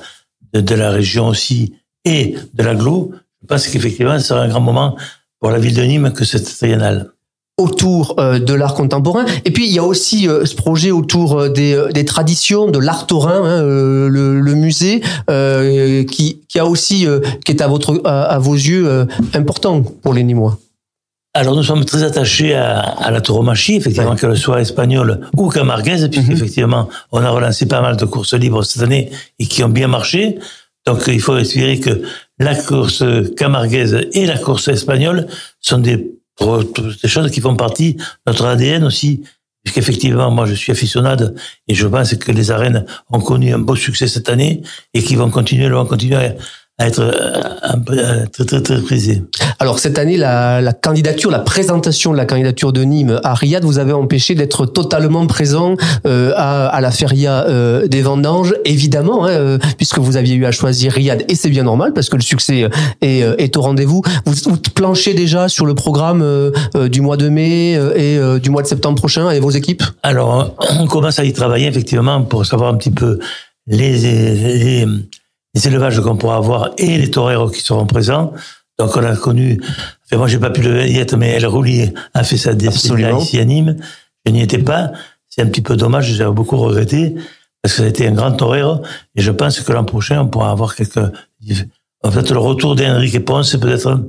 de, 0.53 0.61
de 0.61 0.75
la 0.75 0.91
région 0.91 1.27
aussi 1.27 1.73
et 2.05 2.35
de 2.53 2.63
l'aglo. 2.63 3.11
Je 3.41 3.47
pense 3.47 3.67
qu'effectivement, 3.67 4.17
ce 4.19 4.27
sera 4.27 4.41
un 4.41 4.47
grand 4.47 4.61
moment 4.61 4.95
pour 5.39 5.51
la 5.51 5.59
ville 5.59 5.75
de 5.75 5.81
Nîmes 5.81 6.13
que 6.13 6.23
cette 6.23 6.45
triennale 6.45 7.09
autour 7.57 8.15
euh, 8.19 8.39
de 8.39 8.53
l'art 8.53 8.73
contemporain. 8.73 9.25
Et 9.45 9.51
puis 9.51 9.67
il 9.67 9.73
y 9.73 9.79
a 9.79 9.83
aussi 9.83 10.27
euh, 10.27 10.45
ce 10.45 10.55
projet 10.55 10.91
autour 10.91 11.39
euh, 11.39 11.49
des, 11.49 11.79
des 11.93 12.05
traditions, 12.05 12.69
de 12.69 12.79
l'art 12.79 13.05
taurin, 13.05 13.43
hein, 13.43 13.61
le, 13.63 14.39
le, 14.39 14.53
musée, 14.55 15.01
qui, 16.07 16.41
qui 16.47 16.59
a 16.59 16.65
aussi, 16.65 17.07
qui 17.45 17.51
est 17.51 17.61
à 17.61 17.67
votre, 17.67 18.01
à, 18.05 18.39
vos 18.39 18.53
yeux 18.53 19.07
important 19.33 19.81
pour 19.81 20.13
les 20.13 20.23
Nîmois. 20.23 20.57
Alors 21.33 21.55
nous 21.55 21.63
sommes 21.63 21.83
très 21.85 22.03
attachés 22.03 22.53
à, 22.53 22.79
à 22.79 23.11
la 23.11 23.19
tauromachie, 23.19 23.75
effectivement, 23.75 24.15
qu'elle 24.15 24.37
soit 24.37 24.61
espagnole 24.61 25.27
ou 25.35 25.49
camarguaise, 25.49 26.07
puisqu'effectivement, 26.09 26.83
mhm. 26.83 26.89
on 27.11 27.23
a 27.23 27.29
relancé 27.29 27.65
pas 27.65 27.81
mal 27.81 27.97
de 27.97 28.05
courses 28.05 28.35
libres 28.35 28.63
cette 28.63 28.83
année 28.83 29.11
et 29.39 29.47
qui 29.47 29.63
ont 29.63 29.69
bien 29.69 29.87
marché. 29.87 30.39
Donc 30.85 31.03
il 31.07 31.21
faut 31.21 31.37
espérer 31.37 31.79
que 31.79 32.01
la 32.39 32.55
course 32.55 33.03
camarguaise 33.37 34.07
et 34.13 34.25
la 34.25 34.37
course 34.37 34.67
espagnole 34.67 35.27
sont 35.59 35.79
des 35.79 36.12
des 36.39 37.07
choses 37.07 37.31
qui 37.31 37.41
font 37.41 37.55
partie 37.55 37.95
de 37.95 38.03
notre 38.27 38.45
ADN 38.45 38.83
aussi. 38.83 39.23
Puisqu'effectivement, 39.63 40.29
moi, 40.29 40.45
je 40.45 40.55
suis 40.55 40.73
aficionade 40.73 41.35
et 41.69 41.73
je 41.73 41.87
pense 41.87 42.13
que 42.15 42.33
les 42.33 42.51
arènes 42.51 42.85
ont 43.09 43.21
connu 43.21 43.53
un 43.53 43.59
beau 43.59 43.77
succès 43.77 44.07
cette 44.07 44.27
année 44.27 44.61
et 44.93 45.01
qui 45.01 45.15
vont 45.15 45.29
continuer, 45.29 45.69
vont 45.69 45.85
continuer 45.85 46.31
à 46.79 46.87
être 46.87 46.99
euh, 46.99 48.25
très, 48.31 48.45
très, 48.45 48.61
très 48.61 48.81
prisé. 48.81 49.21
Alors 49.59 49.77
cette 49.77 49.99
année, 49.99 50.17
la, 50.17 50.59
la, 50.59 50.73
candidature, 50.73 51.29
la 51.29 51.39
présentation 51.39 52.11
de 52.11 52.17
la 52.17 52.25
candidature 52.25 52.73
de 52.73 52.83
Nîmes 52.83 53.19
à 53.23 53.35
Riyad 53.35 53.63
vous 53.63 53.77
avez 53.77 53.93
empêché 53.93 54.33
d'être 54.33 54.65
totalement 54.65 55.27
présent 55.27 55.75
euh, 56.07 56.33
à, 56.35 56.67
à, 56.67 56.81
la 56.81 56.89
feria 56.89 57.45
euh, 57.47 57.87
des 57.87 58.01
vendanges, 58.01 58.55
évidemment, 58.65 59.25
hein, 59.25 59.29
euh, 59.29 59.57
puisque 59.77 59.99
vous 59.99 60.17
aviez 60.17 60.35
eu 60.35 60.45
à 60.45 60.51
choisir 60.51 60.93
Riyad, 60.93 61.23
et 61.27 61.35
c'est 61.35 61.49
bien 61.49 61.63
normal, 61.63 61.93
parce 61.93 62.09
que 62.09 62.15
le 62.15 62.23
succès 62.23 62.67
est, 63.01 63.19
est 63.19 63.57
au 63.57 63.61
rendez-vous. 63.61 64.01
Vous, 64.25 64.33
vous, 64.45 64.57
planchez 64.57 65.13
déjà 65.13 65.49
sur 65.49 65.65
le 65.65 65.75
programme 65.75 66.51
du 66.75 67.01
mois 67.01 67.17
de 67.17 67.29
mai 67.29 67.73
et 67.95 68.19
du 68.39 68.49
mois 68.49 68.63
de 68.63 68.67
septembre 68.67 68.97
prochain 68.97 69.27
avec 69.27 69.41
vos 69.41 69.51
équipes? 69.51 69.83
Alors, 70.01 70.55
on 70.79 70.87
commence 70.87 71.19
à 71.19 71.25
y 71.25 71.33
travailler, 71.33 71.67
effectivement, 71.67 72.21
pour 72.23 72.45
savoir 72.45 72.73
un 72.73 72.77
petit 72.77 72.91
peu 72.91 73.19
les, 73.67 73.97
les 73.97 74.87
les 75.53 75.67
élevages 75.67 75.99
qu'on 76.01 76.17
pourra 76.17 76.37
avoir 76.37 76.71
et 76.77 76.97
les 76.97 77.11
toreros 77.11 77.49
qui 77.49 77.61
seront 77.61 77.85
présents. 77.85 78.33
Donc 78.79 78.97
on 78.97 79.03
a 79.03 79.15
connu, 79.15 79.61
enfin 80.05 80.17
moi 80.17 80.27
j'ai 80.27 80.39
pas 80.39 80.49
pu 80.49 80.61
le 80.61 80.87
y 80.87 80.97
être, 80.97 81.15
mais 81.15 81.29
El 81.29 81.45
Roulier 81.45 81.93
a 82.13 82.23
fait 82.23 82.37
sa 82.37 82.53
destination 82.53 83.19
ici 83.19 83.39
à 83.39 83.45
Nîmes. 83.45 83.77
Je 84.25 84.31
n'y 84.31 84.41
étais 84.41 84.57
pas. 84.57 84.91
C'est 85.29 85.41
un 85.41 85.47
petit 85.47 85.61
peu 85.61 85.75
dommage, 85.75 86.11
j'ai 86.11 86.25
beaucoup 86.25 86.57
regretté 86.57 87.15
parce 87.61 87.75
que 87.75 87.81
ça 87.81 87.83
a 87.85 87.87
été 87.87 88.07
un 88.07 88.11
grand 88.11 88.31
torero 88.33 88.81
et 89.15 89.21
je 89.21 89.31
pense 89.31 89.59
que 89.59 89.71
l'an 89.71 89.85
prochain 89.85 90.21
on 90.21 90.27
pourra 90.27 90.51
avoir 90.51 90.75
quelques, 90.75 90.97
en 92.03 92.11
fait 92.11 92.29
le 92.29 92.37
retour 92.37 92.75
d'Henrique 92.75 93.23
Ponce 93.23 93.55
peut-être 93.55 94.03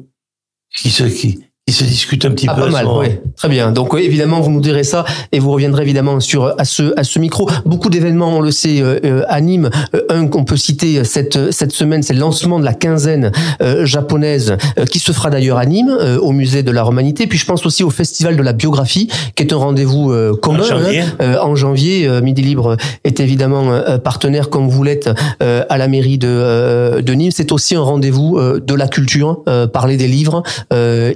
qui 0.75 0.91
se, 0.91 1.05
qui, 1.05 1.45
il 1.67 1.73
se 1.73 1.85
discute 1.85 2.27
un 2.27 2.31
petit 2.33 2.47
ah, 2.47 2.55
peu. 2.55 2.63
Pas 2.63 2.69
mal, 2.69 2.87
oui. 2.87 3.07
Très 3.37 3.49
bien. 3.49 3.73
Donc 3.73 3.95
évidemment, 3.99 4.41
vous 4.43 4.51
nous 4.51 4.61
direz 4.61 4.85
ça 4.85 5.07
et 5.33 5.39
vous 5.39 5.51
reviendrez 5.51 5.83
évidemment 5.83 6.21
sur 6.21 6.55
à 6.59 6.65
ce 6.67 6.93
à 6.99 7.05
ce 7.05 7.19
micro. 7.19 7.49
Beaucoup 7.65 7.89
d'événements, 7.89 8.37
on 8.37 8.41
le 8.43 8.51
sait, 8.51 8.83
euh, 8.83 9.01
euh 9.03 9.23
à 9.29 9.41
Nîmes. 9.41 9.71
Euh, 9.95 10.03
un 10.11 10.27
qu'on 10.27 10.45
peut 10.45 10.59
citer 10.59 11.05
cette 11.05 11.53
cette 11.53 11.73
semaine, 11.73 12.03
c'est 12.03 12.13
le 12.13 12.21
lancement 12.21 12.61
de 12.61 12.67
la 12.67 12.75
quinzaine 12.75 13.33
euh, 13.63 13.87
japonaise 13.87 14.59
qui 14.91 14.99
se 14.99 15.13
fera 15.13 15.31
d'ailleurs 15.31 15.57
à 15.57 15.65
Nîmes, 15.65 15.97
au 16.21 16.33
musée 16.33 16.63
de 16.63 16.71
la 16.71 16.83
Romanité. 16.83 17.27
Puis 17.27 17.39
je 17.39 17.47
pense 17.47 17.65
aussi 17.65 17.83
au 17.83 17.91
festival 17.91 18.37
de 18.37 18.43
la 18.43 18.53
biographie, 18.53 19.09
qui 19.35 19.43
est 19.43 19.53
un 19.53 19.57
rendez-vous 19.57 20.13
commun 20.43 20.61
en 20.61 20.65
janvier. 20.65 21.03
Hein. 21.19 21.39
en 21.41 21.57
janvier 21.57 22.21
Midi 22.21 22.43
Libre 22.43 22.77
est 23.05 23.21
évidemment 23.21 23.81
partenaire, 24.03 24.51
comme 24.51 24.69
vous 24.69 24.83
l'êtes, 24.83 25.09
à 25.41 25.79
la 25.79 25.89
mairie 25.89 26.19
de 26.19 27.01
de 27.01 27.15
Nîmes. 27.15 27.33
C'est 27.35 27.53
aussi 27.53 27.75
un 27.75 27.81
rendez-vous 27.81 28.39
de 28.39 28.75
la 28.75 28.89
culture, 28.89 29.43
parler 29.73 29.97
des 29.97 30.09
livres 30.09 30.43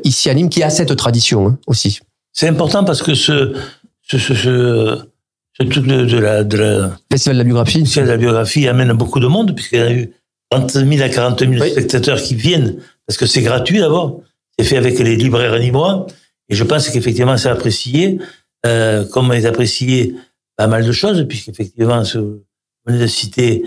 ici 0.05 0.31
à 0.31 0.35
qui 0.47 0.63
a 0.63 0.71
cette 0.71 0.95
tradition 0.97 1.49
hein, 1.49 1.59
aussi. 1.67 2.01
C'est 2.33 2.49
important 2.49 2.85
parce 2.85 3.03
que 3.03 3.15
ce, 3.15 3.55
ce, 4.03 4.19
ce, 4.19 4.35
ce, 4.35 5.63
truc 5.65 5.87
de, 5.87 6.19
la, 6.19 6.45
de 6.45 6.57
la 6.57 6.97
festival 7.11 7.37
de 7.37 7.41
la 7.41 7.45
biographie, 7.45 7.83
de 7.83 8.01
la 8.03 8.17
biographie 8.17 8.69
amène 8.69 8.93
beaucoup 8.93 9.21
de 9.21 9.27
monde 9.27 9.55
puisqu'il 9.55 9.79
y 9.79 9.83
a 9.83 9.93
eu 9.93 10.13
30 10.51 10.71
000 10.71 11.03
à 11.03 11.09
40 11.09 11.41
000 11.41 11.65
spectateurs 11.67 12.23
qui 12.23 12.35
viennent 12.35 12.77
parce 13.07 13.17
que 13.17 13.27
c'est 13.27 13.43
gratuit 13.43 13.81
d'abord. 13.81 14.23
C'est 14.59 14.65
fait 14.65 14.77
avec 14.77 14.99
les 14.99 15.17
libraires 15.17 15.59
nîmois 15.59 16.07
et 16.49 16.55
je 16.55 16.65
pense 16.65 16.89
qu'effectivement 16.89 17.37
c'est 17.37 17.49
apprécié. 17.49 18.19
Euh, 18.67 19.07
comme 19.07 19.33
est 19.33 19.47
apprécié 19.47 20.17
pas 20.57 20.67
mal 20.67 20.85
de 20.85 20.93
choses 20.93 21.27
puisqu'effectivement, 21.29 22.03
vous 22.15 22.43
venez 22.85 22.99
de 22.99 23.07
citer 23.07 23.63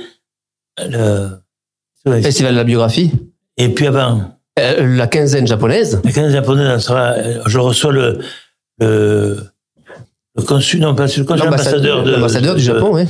le 0.78 1.40
festival 2.22 2.52
de 2.54 2.58
la 2.58 2.64
biographie. 2.64 3.12
Et 3.58 3.70
puis 3.70 3.88
avant, 3.88 4.38
euh, 4.60 4.98
la 4.98 5.08
quinzaine 5.08 5.48
japonaise. 5.48 6.02
La 6.04 6.12
quinzaine 6.12 6.32
japonaise, 6.32 6.82
sera, 6.82 7.16
je 7.46 7.58
reçois 7.58 7.92
le, 7.92 8.20
le, 8.80 9.38
le 10.36 10.44
consul, 10.44 10.80
non 10.82 10.96
pas 10.96 11.06
le 11.06 11.24
consul, 11.24 11.46
l'ambassadeur 11.46 12.04
de, 12.04 12.56
du 12.56 12.64
Japon, 12.64 12.92
oui. 12.94 13.06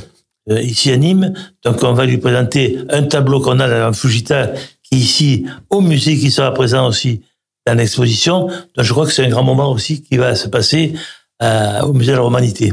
ici 0.62 0.90
à 0.90 0.96
Nîmes. 0.96 1.32
Donc, 1.64 1.82
on 1.82 1.92
va 1.92 2.04
lui 2.04 2.18
présenter 2.18 2.78
un 2.90 3.02
tableau 3.04 3.40
qu'on 3.40 3.60
a 3.60 3.68
dans 3.68 3.92
Fujita, 3.92 4.52
qui 4.82 4.96
est 4.96 4.98
ici 4.98 5.46
au 5.70 5.80
musée, 5.80 6.16
qui 6.16 6.30
sera 6.30 6.52
présent 6.52 6.86
aussi 6.86 7.22
dans 7.66 7.74
l'exposition. 7.74 8.46
Donc, 8.46 8.84
je 8.84 8.92
crois 8.92 9.06
que 9.06 9.12
c'est 9.12 9.24
un 9.24 9.28
grand 9.28 9.44
moment 9.44 9.70
aussi 9.70 10.02
qui 10.02 10.16
va 10.16 10.34
se 10.34 10.48
passer 10.48 10.94
euh, 11.42 11.80
au 11.80 11.92
musée 11.92 12.12
de 12.12 12.16
la 12.16 12.22
Romanité. 12.22 12.72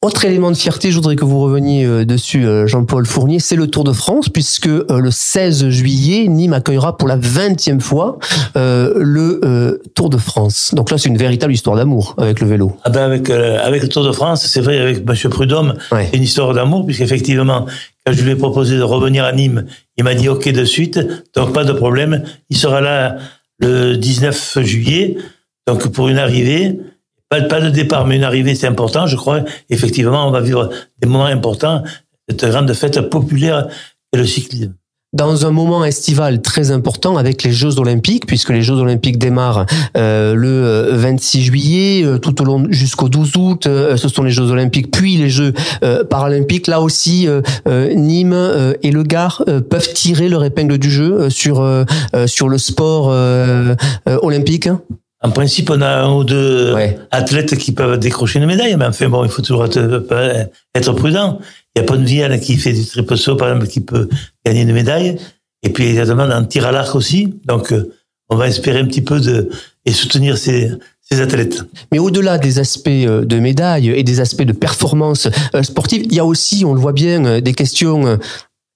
Autre 0.00 0.24
élément 0.24 0.50
de 0.50 0.56
fierté, 0.56 0.90
je 0.90 0.96
voudrais 0.96 1.16
que 1.16 1.24
vous 1.24 1.40
reveniez 1.40 1.84
euh, 1.84 2.06
dessus, 2.06 2.46
euh, 2.46 2.66
Jean-Paul 2.66 3.04
Fournier, 3.04 3.40
c'est 3.40 3.56
le 3.56 3.66
Tour 3.66 3.84
de 3.84 3.92
France, 3.92 4.30
puisque 4.30 4.66
le 4.66 5.10
16 5.10 5.68
juillet, 5.68 6.26
Nîmes 6.28 6.54
accueillera 6.54 6.96
pour 6.96 7.08
la 7.08 7.18
20e 7.18 7.80
fois 7.80 8.18
le 8.54 9.82
Tour 9.94 10.08
de 10.08 10.16
France. 10.16 10.72
Donc 10.74 10.90
là, 10.90 10.98
c'est 10.98 11.08
une 11.08 11.18
véritable 11.18 11.52
histoire 11.52 11.76
d'amour 11.76 12.14
avec 12.16 12.40
le 12.40 12.46
vélo. 12.46 12.76
Ah 12.84 12.90
ben 12.90 13.02
avec, 13.02 13.28
avec 13.28 13.82
le 13.82 13.88
Tour 13.88 14.04
de 14.04 14.12
France, 14.12 14.46
c'est 14.46 14.60
vrai, 14.60 14.78
avec 14.78 14.98
M. 14.98 15.30
Prudhomme, 15.30 15.74
c'est 15.90 16.16
une 16.16 16.22
histoire 16.22 16.54
d'amour, 16.54 16.86
puisqu'effectivement, 16.86 17.66
quand 18.06 18.12
je 18.12 18.22
lui 18.22 18.30
ai 18.30 18.36
proposé 18.36 18.78
de 18.78 18.82
revenir 18.82 19.24
à 19.24 19.32
Nîmes, 19.32 19.66
il 19.98 20.04
m'a 20.04 20.14
dit 20.14 20.28
OK 20.28 20.48
de 20.48 20.64
suite, 20.64 21.00
donc 21.34 21.52
pas 21.52 21.64
de 21.64 21.72
problème. 21.72 22.22
Il 22.48 22.56
sera 22.56 22.80
là 22.80 23.16
le 23.58 23.96
19 23.96 24.60
juillet, 24.62 25.18
donc 25.66 25.88
pour 25.88 26.08
une 26.08 26.18
arrivée. 26.18 26.78
Pas, 27.28 27.42
pas 27.42 27.60
de 27.60 27.70
départ, 27.70 28.06
mais 28.06 28.16
une 28.16 28.24
arrivée, 28.24 28.54
c'est 28.54 28.66
important. 28.66 29.06
Je 29.06 29.16
crois, 29.16 29.44
effectivement, 29.68 30.26
on 30.28 30.30
va 30.30 30.40
vivre 30.40 30.70
des 30.98 31.08
moments 31.08 31.26
importants. 31.26 31.82
Cette 32.28 32.44
grande 32.44 32.72
fête 32.72 33.00
populaire 33.10 33.68
et 34.12 34.16
le 34.16 34.26
cyclisme 34.26 34.74
dans 35.16 35.46
un 35.46 35.50
moment 35.50 35.84
estival 35.84 36.42
très 36.42 36.70
important 36.70 37.16
avec 37.16 37.42
les 37.42 37.52
Jeux 37.52 37.78
Olympiques, 37.78 38.26
puisque 38.26 38.50
les 38.50 38.60
Jeux 38.60 38.74
Olympiques 38.74 39.18
démarrent 39.18 39.64
euh, 39.96 40.34
le 40.34 40.94
26 40.94 41.38
euh, 41.38 41.40
juillet, 41.42 42.04
euh, 42.04 42.18
tout 42.18 42.42
au 42.42 42.44
long 42.44 42.66
jusqu'au 42.70 43.08
12 43.08 43.36
août, 43.36 43.64
ce 43.64 44.08
sont 44.08 44.22
les 44.22 44.30
Jeux 44.30 44.50
Olympiques, 44.50 44.90
puis 44.90 45.16
les 45.16 45.30
Jeux 45.30 45.54
Paralympiques. 46.10 46.66
Là 46.66 46.80
aussi, 46.80 47.28
Nîmes 47.66 48.74
et 48.82 48.90
le 48.90 49.02
Gard 49.02 49.44
peuvent 49.70 49.92
tirer 49.94 50.28
leur 50.28 50.44
épingle 50.44 50.78
du 50.78 50.90
jeu 50.90 51.30
sur 51.30 51.66
sur 52.26 52.48
le 52.48 52.58
sport 52.58 53.14
olympique. 54.22 54.68
En 55.26 55.32
principe, 55.32 55.70
on 55.70 55.80
a 55.80 55.88
un 55.88 56.14
ou 56.14 56.22
deux 56.22 56.72
athlètes 57.10 57.56
qui 57.56 57.72
peuvent 57.72 57.98
décrocher 57.98 58.38
une 58.38 58.46
médaille, 58.46 58.76
mais 58.76 58.86
enfin 58.86 59.08
bon, 59.08 59.24
il 59.24 59.28
faut 59.28 59.42
toujours 59.42 59.64
être, 59.64 60.92
prudent. 60.92 61.40
Il 61.74 61.80
y 61.80 61.82
a 61.82 61.84
Ponvial 61.84 62.38
qui 62.38 62.56
fait 62.56 62.72
du 62.72 62.86
triple 62.86 63.16
saut, 63.16 63.34
par 63.34 63.48
exemple, 63.48 63.66
qui 63.66 63.80
peut 63.80 64.08
gagner 64.46 64.62
une 64.62 64.72
médaille. 64.72 65.18
Et 65.64 65.70
puis, 65.70 65.88
il 65.88 65.94
y 65.94 65.98
a 65.98 66.06
demande 66.06 66.30
en 66.30 66.44
tir 66.44 66.64
à 66.64 66.70
l'arc 66.70 66.94
aussi. 66.94 67.34
Donc, 67.44 67.72
euh, 67.72 67.92
on 68.28 68.36
va 68.36 68.46
espérer 68.46 68.78
un 68.78 68.84
petit 68.84 69.00
peu 69.00 69.18
de, 69.18 69.48
et 69.84 69.92
soutenir 69.92 70.38
ces, 70.38 70.70
ces 71.00 71.20
athlètes. 71.20 71.60
Mais 71.90 71.98
au-delà 71.98 72.38
des 72.38 72.60
aspects 72.60 72.86
euh, 72.86 73.24
de 73.24 73.40
médailles 73.40 73.90
et 73.90 74.04
des 74.04 74.20
aspects 74.20 74.44
de 74.44 74.52
performance 74.52 75.28
euh, 75.56 75.64
sportive, 75.64 76.02
il 76.04 76.14
y 76.14 76.20
a 76.20 76.24
aussi, 76.24 76.64
on 76.64 76.72
le 76.72 76.80
voit 76.80 76.92
bien, 76.92 77.40
des 77.40 77.52
questions 77.52 78.16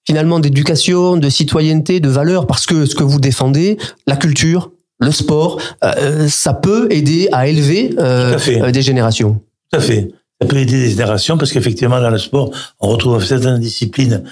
finalement 0.05 0.41
d'éducation, 0.41 1.17
de 1.17 1.29
citoyenneté, 1.29 2.01
de 2.01 2.09
valeurs, 2.09 2.49
parce 2.49 2.67
que 2.67 2.87
ce 2.87 2.97
que 2.97 3.05
vous 3.05 3.21
défendez, 3.21 3.79
la 4.09 4.17
culture, 4.17 4.73
le 5.01 5.13
sport, 5.13 5.61
euh, 5.83 6.29
ça 6.29 6.55
peut 6.55 6.89
aider 6.91 7.29
à 7.33 7.49
élever 7.49 7.95
euh, 7.99 8.39
euh, 8.49 8.71
des 8.71 8.83
générations. 8.83 9.41
Tout 9.71 9.79
à 9.79 9.81
fait. 9.81 10.09
Ça 10.41 10.49
peut 10.49 10.57
aider 10.57 10.79
des 10.79 10.91
générations 10.91 11.37
parce 11.39 11.53
qu'effectivement, 11.53 12.01
dans 12.01 12.11
le 12.11 12.19
sport, 12.19 12.51
on 12.81 12.89
retrouve 12.89 13.25
certaines 13.25 13.59
disciplines 13.59 14.25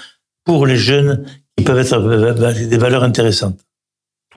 pour 0.43 0.65
les 0.65 0.77
jeunes 0.77 1.25
qui 1.57 1.63
peuvent 1.63 1.79
être 1.79 1.99
des 2.53 2.77
valeurs 2.77 3.03
intéressantes. 3.03 3.59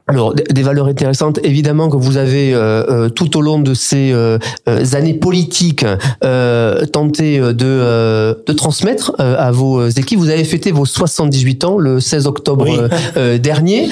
Alors, 0.08 0.34
des 0.34 0.62
valeurs 0.62 0.88
intéressantes, 0.88 1.38
évidemment 1.44 1.88
que 1.88 1.96
vous 1.96 2.16
avez 2.16 2.52
euh, 2.52 2.84
euh, 2.88 3.08
tout 3.08 3.36
au 3.36 3.40
long 3.40 3.60
de 3.60 3.72
ces 3.72 4.10
euh, 4.12 4.38
années 4.66 5.14
politiques 5.14 5.86
tenté 6.92 7.38
de, 7.38 7.54
de 8.46 8.52
transmettre 8.52 9.14
à 9.18 9.50
vos 9.52 9.86
équipes. 9.88 10.18
Vous 10.18 10.30
avez 10.30 10.44
fêté 10.44 10.72
vos 10.72 10.86
78 10.86 11.64
ans 11.64 11.78
le 11.78 12.00
16 12.00 12.26
octobre 12.26 12.88
dernier, 13.38 13.88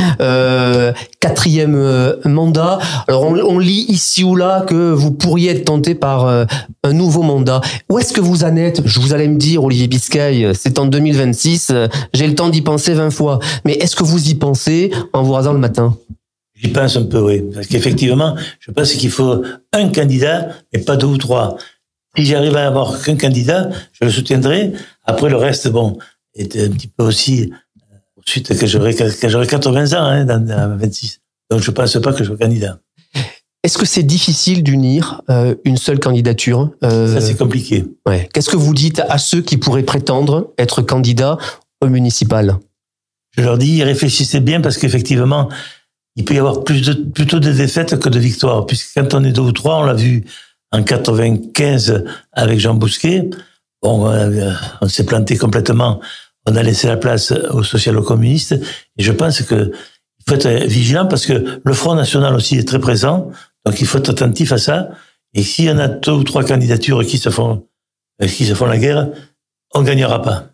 quatrième 1.20 2.16
mandat. 2.25 2.79
Alors, 3.09 3.25
on, 3.25 3.37
on, 3.37 3.59
lit 3.59 3.87
ici 3.88 4.25
ou 4.25 4.37
là 4.37 4.64
que 4.66 4.92
vous 4.92 5.12
pourriez 5.12 5.51
être 5.51 5.64
tenté 5.64 5.94
par 5.94 6.27
un 6.27 6.92
nouveau 6.92 7.23
mandat. 7.23 7.61
Où 7.88 7.99
est-ce 7.99 8.12
que 8.12 8.20
vous 8.20 8.44
en 8.44 8.57
êtes? 8.57 8.83
Je 8.85 9.01
vous 9.01 9.12
allez 9.12 9.29
me 9.29 9.37
dire, 9.37 9.62
Olivier 9.62 9.88
Biscay, 9.88 10.53
c'est 10.55 10.79
en 10.79 10.87
2026, 10.87 11.73
j'ai 12.14 12.27
le 12.27 12.35
temps 12.35 12.49
d'y 12.49 12.62
penser 12.62 12.94
20 12.94 13.11
fois. 13.11 13.38
Mais 13.64 13.75
est-ce 13.75 13.96
que 13.96 14.05
vous 14.05 14.29
y 14.29 14.35
pensez 14.35 14.90
en 15.12 15.23
vous 15.23 15.33
rasant 15.33 15.53
le 15.53 15.59
matin? 15.59 15.96
J'y 16.62 16.68
pense 16.68 16.96
un 16.96 17.05
peu, 17.05 17.20
oui. 17.20 17.42
Parce 17.55 17.66
qu'effectivement, 17.66 18.37
je 18.59 18.70
pense 18.70 18.92
qu'il 18.92 19.11
faut 19.11 19.42
un 19.73 19.88
candidat, 19.88 20.49
mais 20.73 20.81
pas 20.81 20.96
deux 20.96 21.07
ou 21.07 21.16
trois. 21.16 21.57
Si 22.16 22.27
j'arrive 22.27 22.57
à 22.57 22.66
avoir 22.66 23.03
qu'un 23.03 23.16
candidat, 23.16 23.70
je 23.92 24.05
le 24.05 24.11
soutiendrai. 24.11 24.73
Après, 25.05 25.31
le 25.31 25.37
reste, 25.37 25.68
bon, 25.68 25.96
est 26.35 26.57
un 26.57 26.70
petit 26.70 26.88
peu 26.88 27.05
aussi, 27.05 27.51
euh, 27.90 27.94
ensuite, 28.18 28.57
que 28.59 28.66
j'aurai, 28.66 28.94
que 28.94 29.29
j'aurai 29.29 29.46
80 29.46 29.92
ans, 29.94 30.05
hein, 30.05 30.25
dans, 30.25 30.77
26. 30.77 31.20
Donc, 31.51 31.62
je 31.62 31.70
pense 31.70 31.96
pas 31.99 32.12
que 32.12 32.18
je 32.18 32.25
sois 32.25 32.37
candidat. 32.37 32.79
Est-ce 33.62 33.77
que 33.77 33.87
c'est 33.87 34.03
difficile 34.03 34.62
d'unir 34.62 35.23
euh, 35.29 35.55
une 35.64 35.77
seule 35.77 35.99
candidature 35.99 36.70
euh, 36.83 37.14
Ça, 37.14 37.20
c'est 37.20 37.37
compliqué. 37.37 37.85
Ouais. 38.07 38.29
Qu'est-ce 38.33 38.49
que 38.49 38.57
vous 38.57 38.75
dites 38.75 39.01
à 39.09 39.18
ceux 39.18 39.42
qui 39.42 39.59
pourraient 39.59 39.83
prétendre 39.83 40.53
être 40.59 40.83
candidats 40.83 41.37
au 41.81 41.88
municipal? 41.88 42.59
Je 43.37 43.42
leur 43.42 43.59
dis, 43.59 43.83
réfléchissez 43.83 44.40
bien 44.40 44.61
parce 44.61 44.79
qu'effectivement, 44.79 45.49
il 46.20 46.24
peut 46.26 46.35
y 46.35 46.38
avoir 46.38 46.64
plus 46.64 46.83
de, 46.83 46.92
plutôt 46.92 47.40
de 47.40 47.50
défaites 47.50 47.98
que 47.98 48.11
de 48.11 48.18
victoires, 48.18 48.66
puisque 48.66 48.92
quand 48.94 49.14
on 49.14 49.24
est 49.24 49.33
deux 49.33 49.40
ou 49.40 49.52
trois, 49.52 49.76
on 49.76 49.85
l'a 49.85 49.94
vu 49.94 50.26
en 50.70 50.83
95 50.83 52.04
avec 52.33 52.61
Jean 52.61 52.74
Bousquet, 52.74 53.30
bon, 53.83 54.06
euh, 54.06 54.52
on 54.83 54.88
s'est 54.88 55.06
planté 55.06 55.38
complètement, 55.38 55.98
on 56.46 56.56
a 56.56 56.62
laissé 56.62 56.88
la 56.88 56.98
place 56.98 57.33
aux 57.33 57.62
social-communistes, 57.62 58.52
et 58.52 59.02
je 59.02 59.12
pense 59.12 59.40
que 59.40 59.72
il 60.18 60.24
faut 60.28 60.35
être 60.35 60.66
vigilant 60.66 61.06
parce 61.06 61.24
que 61.24 61.62
le 61.64 61.72
Front 61.72 61.94
National 61.94 62.35
aussi 62.35 62.59
est 62.59 62.68
très 62.68 62.78
présent, 62.78 63.30
donc 63.64 63.80
il 63.80 63.87
faut 63.87 63.96
être 63.96 64.11
attentif 64.11 64.52
à 64.52 64.59
ça, 64.59 64.90
et 65.33 65.42
s'il 65.42 65.64
y 65.64 65.70
en 65.70 65.78
a 65.78 65.88
deux 65.88 66.12
ou 66.12 66.22
trois 66.22 66.44
candidatures 66.44 67.02
qui 67.06 67.16
se 67.16 67.30
font, 67.30 67.66
euh, 68.22 68.26
qui 68.26 68.44
se 68.44 68.52
font 68.52 68.66
la 68.66 68.76
guerre, 68.76 69.09
on 69.74 69.80
gagnera 69.80 70.20
pas. 70.20 70.48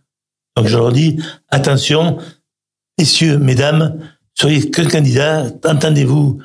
Donc 0.56 0.68
je 0.68 0.76
leur 0.76 0.92
dis, 0.92 1.20
attention, 1.48 2.18
messieurs, 3.00 3.38
mesdames, 3.38 3.98
soyez 4.38 4.70
que 4.70 4.82
candidat, 4.82 5.46
entendez-vous 5.64 6.40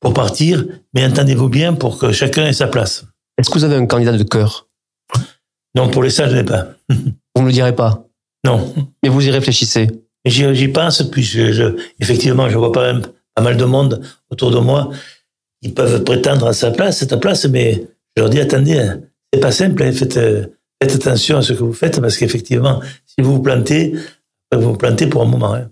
pour 0.00 0.14
partir, 0.14 0.64
mais 0.94 1.04
entendez-vous 1.06 1.48
bien 1.48 1.74
pour 1.74 1.98
que 1.98 2.12
chacun 2.12 2.46
ait 2.46 2.52
sa 2.52 2.68
place. 2.68 3.04
Est-ce 3.38 3.50
que 3.50 3.58
vous 3.58 3.64
avez 3.64 3.76
un 3.76 3.86
candidat 3.86 4.16
de 4.16 4.22
cœur? 4.22 4.68
Non, 5.74 5.88
pour 5.90 6.02
les 6.02 6.10
ça, 6.10 6.28
je 6.28 6.36
n'ai 6.36 6.44
pas. 6.44 6.68
Vous 6.90 7.42
ne 7.42 7.46
le 7.46 7.52
direz 7.52 7.74
pas? 7.74 8.04
Non. 8.44 8.74
Mais 9.02 9.08
vous 9.08 9.24
y 9.24 9.30
réfléchissez 9.30 9.88
J'y 10.24 10.68
pense, 10.68 11.02
puis 11.04 11.22
je, 11.22 11.76
effectivement, 12.00 12.48
je 12.48 12.58
vois 12.58 12.72
pas, 12.72 12.94
pas 13.34 13.42
mal 13.42 13.56
de 13.56 13.64
monde 13.64 14.02
autour 14.30 14.50
de 14.50 14.58
moi 14.58 14.90
qui 15.62 15.70
peuvent 15.70 16.02
prétendre 16.02 16.48
à 16.48 16.52
sa 16.52 16.72
place, 16.72 16.98
cette 16.98 17.14
place, 17.20 17.44
mais 17.46 17.86
je 18.16 18.22
leur 18.22 18.30
dis, 18.30 18.40
attendez, 18.40 18.92
c'est 19.32 19.38
pas 19.38 19.52
simple, 19.52 19.84
hein, 19.84 19.92
faites, 19.92 20.14
faites 20.14 20.94
attention 20.96 21.38
à 21.38 21.42
ce 21.42 21.52
que 21.52 21.62
vous 21.62 21.72
faites, 21.72 22.00
parce 22.00 22.16
qu'effectivement, 22.16 22.80
si 23.06 23.22
vous 23.22 23.34
vous 23.34 23.42
plantez, 23.42 23.94
vous 24.52 24.72
vous 24.72 24.76
plantez 24.76 25.06
pour 25.06 25.22
un 25.22 25.26
moment. 25.26 25.54
Hein 25.54 25.70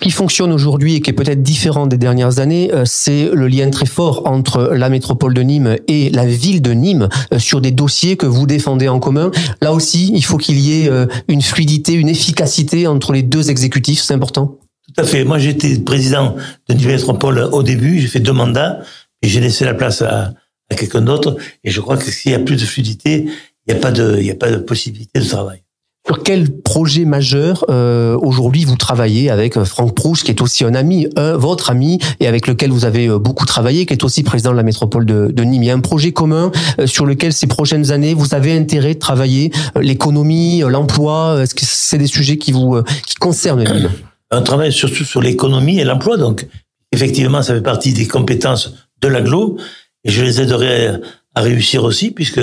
qui 0.00 0.10
fonctionne 0.10 0.52
aujourd'hui 0.52 0.96
et 0.96 1.00
qui 1.00 1.10
est 1.10 1.14
peut-être 1.14 1.42
différent 1.42 1.86
des 1.86 1.98
dernières 1.98 2.38
années, 2.38 2.72
euh, 2.72 2.82
c'est 2.84 3.30
le 3.32 3.48
lien 3.48 3.70
très 3.70 3.86
fort 3.86 4.26
entre 4.26 4.70
la 4.74 4.88
métropole 4.88 5.34
de 5.34 5.42
Nîmes 5.42 5.76
et 5.88 6.10
la 6.10 6.26
ville 6.26 6.62
de 6.62 6.72
Nîmes 6.72 7.08
euh, 7.32 7.38
sur 7.38 7.60
des 7.60 7.70
dossiers 7.70 8.16
que 8.16 8.26
vous 8.26 8.46
défendez 8.46 8.88
en 8.88 9.00
commun. 9.00 9.30
Là 9.62 9.72
aussi, 9.72 10.12
il 10.14 10.24
faut 10.24 10.36
qu'il 10.36 10.58
y 10.58 10.82
ait 10.82 10.90
euh, 10.90 11.06
une 11.28 11.42
fluidité, 11.42 11.94
une 11.94 12.08
efficacité 12.08 12.86
entre 12.86 13.12
les 13.12 13.22
deux 13.22 13.50
exécutifs, 13.50 14.00
c'est 14.00 14.14
important. 14.14 14.58
Tout 14.86 15.00
à 15.00 15.04
fait. 15.04 15.24
Moi, 15.24 15.38
j'étais 15.38 15.78
président 15.78 16.36
de 16.68 16.74
Nîmes 16.74 16.88
Métropole 16.88 17.38
au 17.52 17.62
début, 17.62 17.98
j'ai 17.98 18.08
fait 18.08 18.20
deux 18.20 18.32
mandats, 18.32 18.80
et 19.22 19.28
j'ai 19.28 19.40
laissé 19.40 19.64
la 19.64 19.74
place 19.74 20.02
à, 20.02 20.34
à 20.70 20.74
quelqu'un 20.74 21.00
d'autre, 21.00 21.36
et 21.64 21.70
je 21.70 21.80
crois 21.80 21.96
que 21.96 22.10
s'il 22.10 22.32
y 22.32 22.34
a 22.34 22.38
plus 22.38 22.56
de 22.56 22.66
fluidité, 22.66 23.26
il 23.66 23.74
n'y 23.74 23.80
a 23.80 23.90
il 23.90 24.22
n'y 24.22 24.30
a 24.30 24.34
pas 24.34 24.50
de 24.50 24.58
possibilité 24.58 25.18
de 25.18 25.24
travail. 25.24 25.62
Sur 26.06 26.22
quel 26.22 26.60
projet 26.60 27.04
majeur 27.04 27.64
euh, 27.68 28.16
aujourd'hui 28.16 28.64
vous 28.64 28.76
travaillez 28.76 29.28
avec 29.28 29.56
euh, 29.56 29.64
Franck 29.64 29.92
Proust, 29.92 30.22
qui 30.22 30.30
est 30.30 30.40
aussi 30.40 30.64
un 30.64 30.76
ami, 30.76 31.08
un, 31.16 31.36
votre 31.36 31.68
ami, 31.70 31.98
et 32.20 32.28
avec 32.28 32.46
lequel 32.46 32.70
vous 32.70 32.84
avez 32.84 33.08
euh, 33.08 33.18
beaucoup 33.18 33.44
travaillé, 33.44 33.86
qui 33.86 33.92
est 33.92 34.04
aussi 34.04 34.22
président 34.22 34.52
de 34.52 34.56
la 34.56 34.62
métropole 34.62 35.04
de, 35.04 35.32
de 35.32 35.42
Nîmes. 35.42 35.64
Il 35.64 35.66
y 35.66 35.70
a 35.70 35.74
un 35.74 35.80
projet 35.80 36.12
commun 36.12 36.52
sur 36.84 37.06
lequel 37.06 37.32
ces 37.32 37.48
prochaines 37.48 37.90
années 37.90 38.14
vous 38.14 38.36
avez 38.36 38.56
intérêt 38.56 38.94
de 38.94 39.00
travailler, 39.00 39.50
l'économie, 39.80 40.60
l'emploi. 40.60 41.42
Est-ce 41.42 41.56
que 41.56 41.64
c'est 41.64 41.98
des 41.98 42.06
sujets 42.06 42.38
qui 42.38 42.52
vous 42.52 42.80
qui 43.04 43.16
concernent 43.16 43.64
Nîmes 43.64 43.90
Un 44.30 44.42
travail 44.42 44.72
surtout 44.72 45.04
sur 45.04 45.20
l'économie 45.20 45.80
et 45.80 45.84
l'emploi. 45.84 46.16
Donc 46.18 46.46
effectivement, 46.92 47.42
ça 47.42 47.52
fait 47.52 47.62
partie 47.62 47.92
des 47.92 48.06
compétences 48.06 48.74
de 49.00 49.08
l'aglo, 49.08 49.56
et 50.04 50.10
je 50.10 50.22
les 50.22 50.40
aiderai 50.40 51.00
à 51.34 51.40
réussir 51.40 51.82
aussi, 51.82 52.12
puisque 52.12 52.40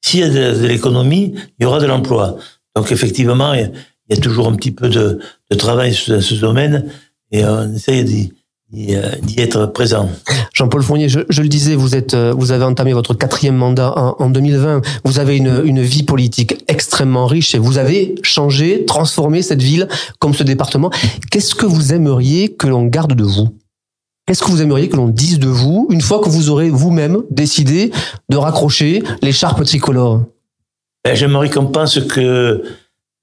s'il 0.00 0.20
y 0.20 0.22
a 0.22 0.28
de 0.30 0.66
l'économie, 0.66 1.34
il 1.58 1.64
y 1.64 1.66
aura 1.66 1.80
de 1.80 1.86
l'emploi. 1.86 2.38
Donc 2.74 2.92
effectivement, 2.92 3.54
il 3.54 3.70
y 4.10 4.12
a 4.12 4.20
toujours 4.20 4.48
un 4.48 4.54
petit 4.54 4.70
peu 4.72 4.88
de, 4.88 5.18
travail 5.56 5.96
dans 6.08 6.20
ce 6.20 6.34
domaine 6.34 6.90
et 7.30 7.44
on 7.44 7.72
essaye 7.72 8.04
d'y 8.04 8.32
d'y 8.72 9.40
être 9.40 9.66
présent. 9.66 10.10
Jean-Paul 10.52 10.82
Fournier, 10.82 11.08
je, 11.08 11.20
le 11.20 11.48
disais, 11.48 11.76
vous 11.76 11.94
êtes, 11.94 12.14
vous 12.14 12.50
avez 12.50 12.64
entamé 12.64 12.92
votre 12.92 13.14
quatrième 13.14 13.56
mandat 13.56 13.92
en, 13.96 14.16
en 14.18 14.30
2020. 14.30 14.82
Vous 15.04 15.18
avez 15.18 15.36
une, 15.36 15.62
une, 15.64 15.80
vie 15.80 16.02
politique 16.02 16.64
extrêmement 16.66 17.26
riche 17.26 17.54
et 17.54 17.58
vous 17.58 17.78
avez 17.78 18.16
changé, 18.22 18.84
transformé 18.84 19.42
cette 19.42 19.62
ville 19.62 19.88
comme 20.18 20.34
ce 20.34 20.42
département. 20.42 20.90
Qu'est-ce 21.30 21.54
que 21.54 21.66
vous 21.66 21.92
aimeriez 21.92 22.54
que 22.54 22.66
l'on 22.66 22.84
garde 22.86 23.14
de 23.14 23.24
vous? 23.24 23.48
Qu'est-ce 24.26 24.42
que 24.42 24.50
vous 24.50 24.62
aimeriez 24.62 24.88
que 24.88 24.96
l'on 24.96 25.08
dise 25.08 25.38
de 25.38 25.48
vous 25.48 25.86
une 25.90 26.00
fois 26.00 26.20
que 26.20 26.28
vous 26.28 26.48
aurez 26.48 26.70
vous-même 26.70 27.22
décidé 27.30 27.90
de 28.30 28.36
raccrocher 28.36 29.02
l'écharpe 29.22 29.62
tricolore 29.64 30.22
ben, 31.04 31.14
J'aimerais 31.14 31.50
qu'on 31.50 31.66
pense 31.66 32.00
que 32.00 32.62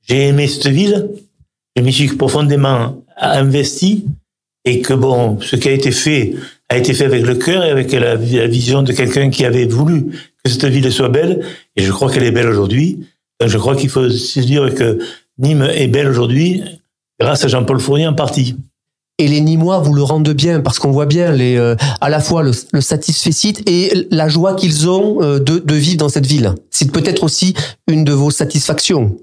j'ai 0.07 0.27
aimé 0.27 0.47
cette 0.47 0.67
ville, 0.67 1.09
je 1.75 1.81
m'y 1.81 1.93
suis 1.93 2.07
profondément 2.09 3.03
investi, 3.17 4.05
et 4.65 4.81
que 4.81 4.93
bon, 4.93 5.39
ce 5.41 5.55
qui 5.55 5.69
a 5.69 5.71
été 5.71 5.91
fait 5.91 6.35
a 6.69 6.77
été 6.77 6.93
fait 6.93 7.05
avec 7.05 7.25
le 7.25 7.35
cœur 7.35 7.63
et 7.63 7.69
avec 7.69 7.91
la, 7.91 8.15
vision 8.15 8.83
de 8.83 8.93
quelqu'un 8.93 9.29
qui 9.29 9.43
avait 9.43 9.65
voulu 9.65 10.05
que 10.43 10.49
cette 10.49 10.65
ville 10.65 10.91
soit 10.91 11.09
belle, 11.09 11.45
et 11.75 11.83
je 11.83 11.91
crois 11.91 12.11
qu'elle 12.11 12.23
est 12.23 12.31
belle 12.31 12.47
aujourd'hui. 12.47 13.05
Je 13.43 13.57
crois 13.57 13.75
qu'il 13.75 13.89
faut 13.89 14.09
se 14.09 14.39
dire 14.39 14.73
que 14.73 14.99
Nîmes 15.37 15.67
est 15.73 15.87
belle 15.87 16.07
aujourd'hui 16.07 16.63
grâce 17.19 17.43
à 17.43 17.47
Jean-Paul 17.47 17.79
Fournier 17.79 18.07
en 18.07 18.13
partie. 18.13 18.55
Et 19.21 19.27
les 19.27 19.39
Nîmois 19.39 19.77
vous 19.77 19.93
le 19.93 20.01
rendent 20.01 20.33
bien 20.33 20.61
parce 20.61 20.79
qu'on 20.79 20.89
voit 20.89 21.05
bien 21.05 21.31
les, 21.31 21.55
euh, 21.55 21.75
à 22.01 22.09
la 22.09 22.19
fois 22.19 22.41
le, 22.41 22.53
le 22.73 23.69
et 23.69 24.07
la 24.09 24.27
joie 24.27 24.55
qu'ils 24.55 24.89
ont 24.89 25.21
euh, 25.21 25.37
de, 25.37 25.75
vivre 25.75 25.97
dans 25.97 26.09
cette 26.09 26.25
ville. 26.25 26.55
C'est 26.71 26.91
peut-être 26.91 27.23
aussi 27.23 27.53
une 27.87 28.03
de 28.03 28.13
vos 28.13 28.31
satisfactions. 28.31 29.15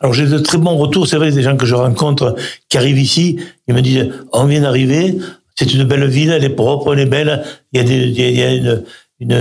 Alors 0.00 0.14
j'ai 0.14 0.26
de 0.26 0.40
très 0.40 0.58
bons 0.58 0.76
retours, 0.76 1.06
c'est 1.06 1.16
vrai, 1.16 1.30
des 1.30 1.44
gens 1.44 1.56
que 1.56 1.64
je 1.64 1.76
rencontre 1.76 2.34
qui 2.68 2.76
arrivent 2.76 2.98
ici, 2.98 3.38
ils 3.68 3.74
me 3.74 3.82
disent 3.82 4.08
on 4.32 4.46
vient 4.46 4.62
d'arriver, 4.62 5.16
c'est 5.54 5.72
une 5.72 5.84
belle 5.84 6.08
ville, 6.08 6.30
elle 6.30 6.42
est 6.42 6.50
propre, 6.50 6.94
elle 6.94 7.00
est 7.00 7.06
belle, 7.06 7.44
il 7.72 7.80
y 7.80 8.42
a, 8.42 8.50
une, 9.20 9.32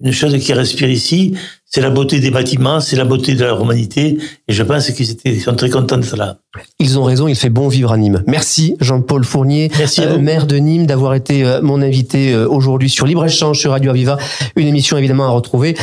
une 0.00 0.12
chose 0.12 0.36
qui 0.36 0.52
respire 0.52 0.90
ici, 0.90 1.34
c'est 1.70 1.82
la 1.82 1.90
beauté 1.90 2.18
des 2.18 2.30
bâtiments, 2.30 2.80
c'est 2.80 2.96
la 2.96 3.04
beauté 3.04 3.34
de 3.34 3.44
la 3.44 3.52
romanité, 3.52 4.16
et 4.48 4.52
je 4.52 4.62
pense 4.62 4.90
qu'ils 4.90 5.10
étaient, 5.10 5.38
sont 5.38 5.54
très 5.54 5.68
contents 5.68 5.98
de 5.98 6.02
cela. 6.02 6.38
Ils 6.78 6.98
ont 6.98 7.04
raison, 7.04 7.28
il 7.28 7.36
fait 7.36 7.50
bon 7.50 7.68
vivre 7.68 7.92
à 7.92 7.98
Nîmes. 7.98 8.24
Merci 8.26 8.76
Jean-Paul 8.80 9.22
Fournier, 9.22 9.70
euh, 9.98 10.18
maire 10.18 10.46
de 10.46 10.56
Nîmes, 10.56 10.86
d'avoir 10.86 11.14
été 11.14 11.44
euh, 11.44 11.60
mon 11.60 11.82
invité 11.82 12.32
euh, 12.32 12.48
aujourd'hui 12.48 12.88
sur 12.88 13.06
Libre 13.06 13.26
Échange 13.26 13.58
sur 13.58 13.72
Radio 13.72 13.90
Aviva, 13.90 14.16
une 14.56 14.66
émission 14.66 14.96
évidemment 14.96 15.26
à 15.26 15.30
retrouver 15.30 15.76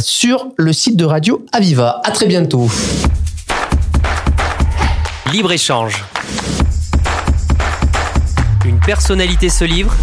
sur 0.00 0.48
le 0.56 0.72
site 0.72 0.96
de 0.96 1.04
Radio 1.04 1.44
Aviva. 1.52 2.00
À 2.04 2.10
très 2.10 2.26
bientôt. 2.26 2.70
Libre 5.32 5.52
Échange. 5.52 6.04
Une 8.66 8.78
personnalité 8.80 9.48
se 9.48 9.64
livre 9.64 9.94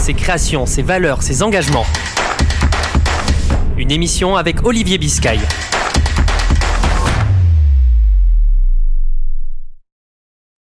ses 0.00 0.14
créations, 0.14 0.66
ses 0.66 0.82
valeurs, 0.82 1.22
ses 1.22 1.42
engagements. 1.42 1.86
Une 3.80 3.92
émission 3.92 4.36
avec 4.36 4.62
Olivier 4.66 4.98
Biscay. 4.98 5.38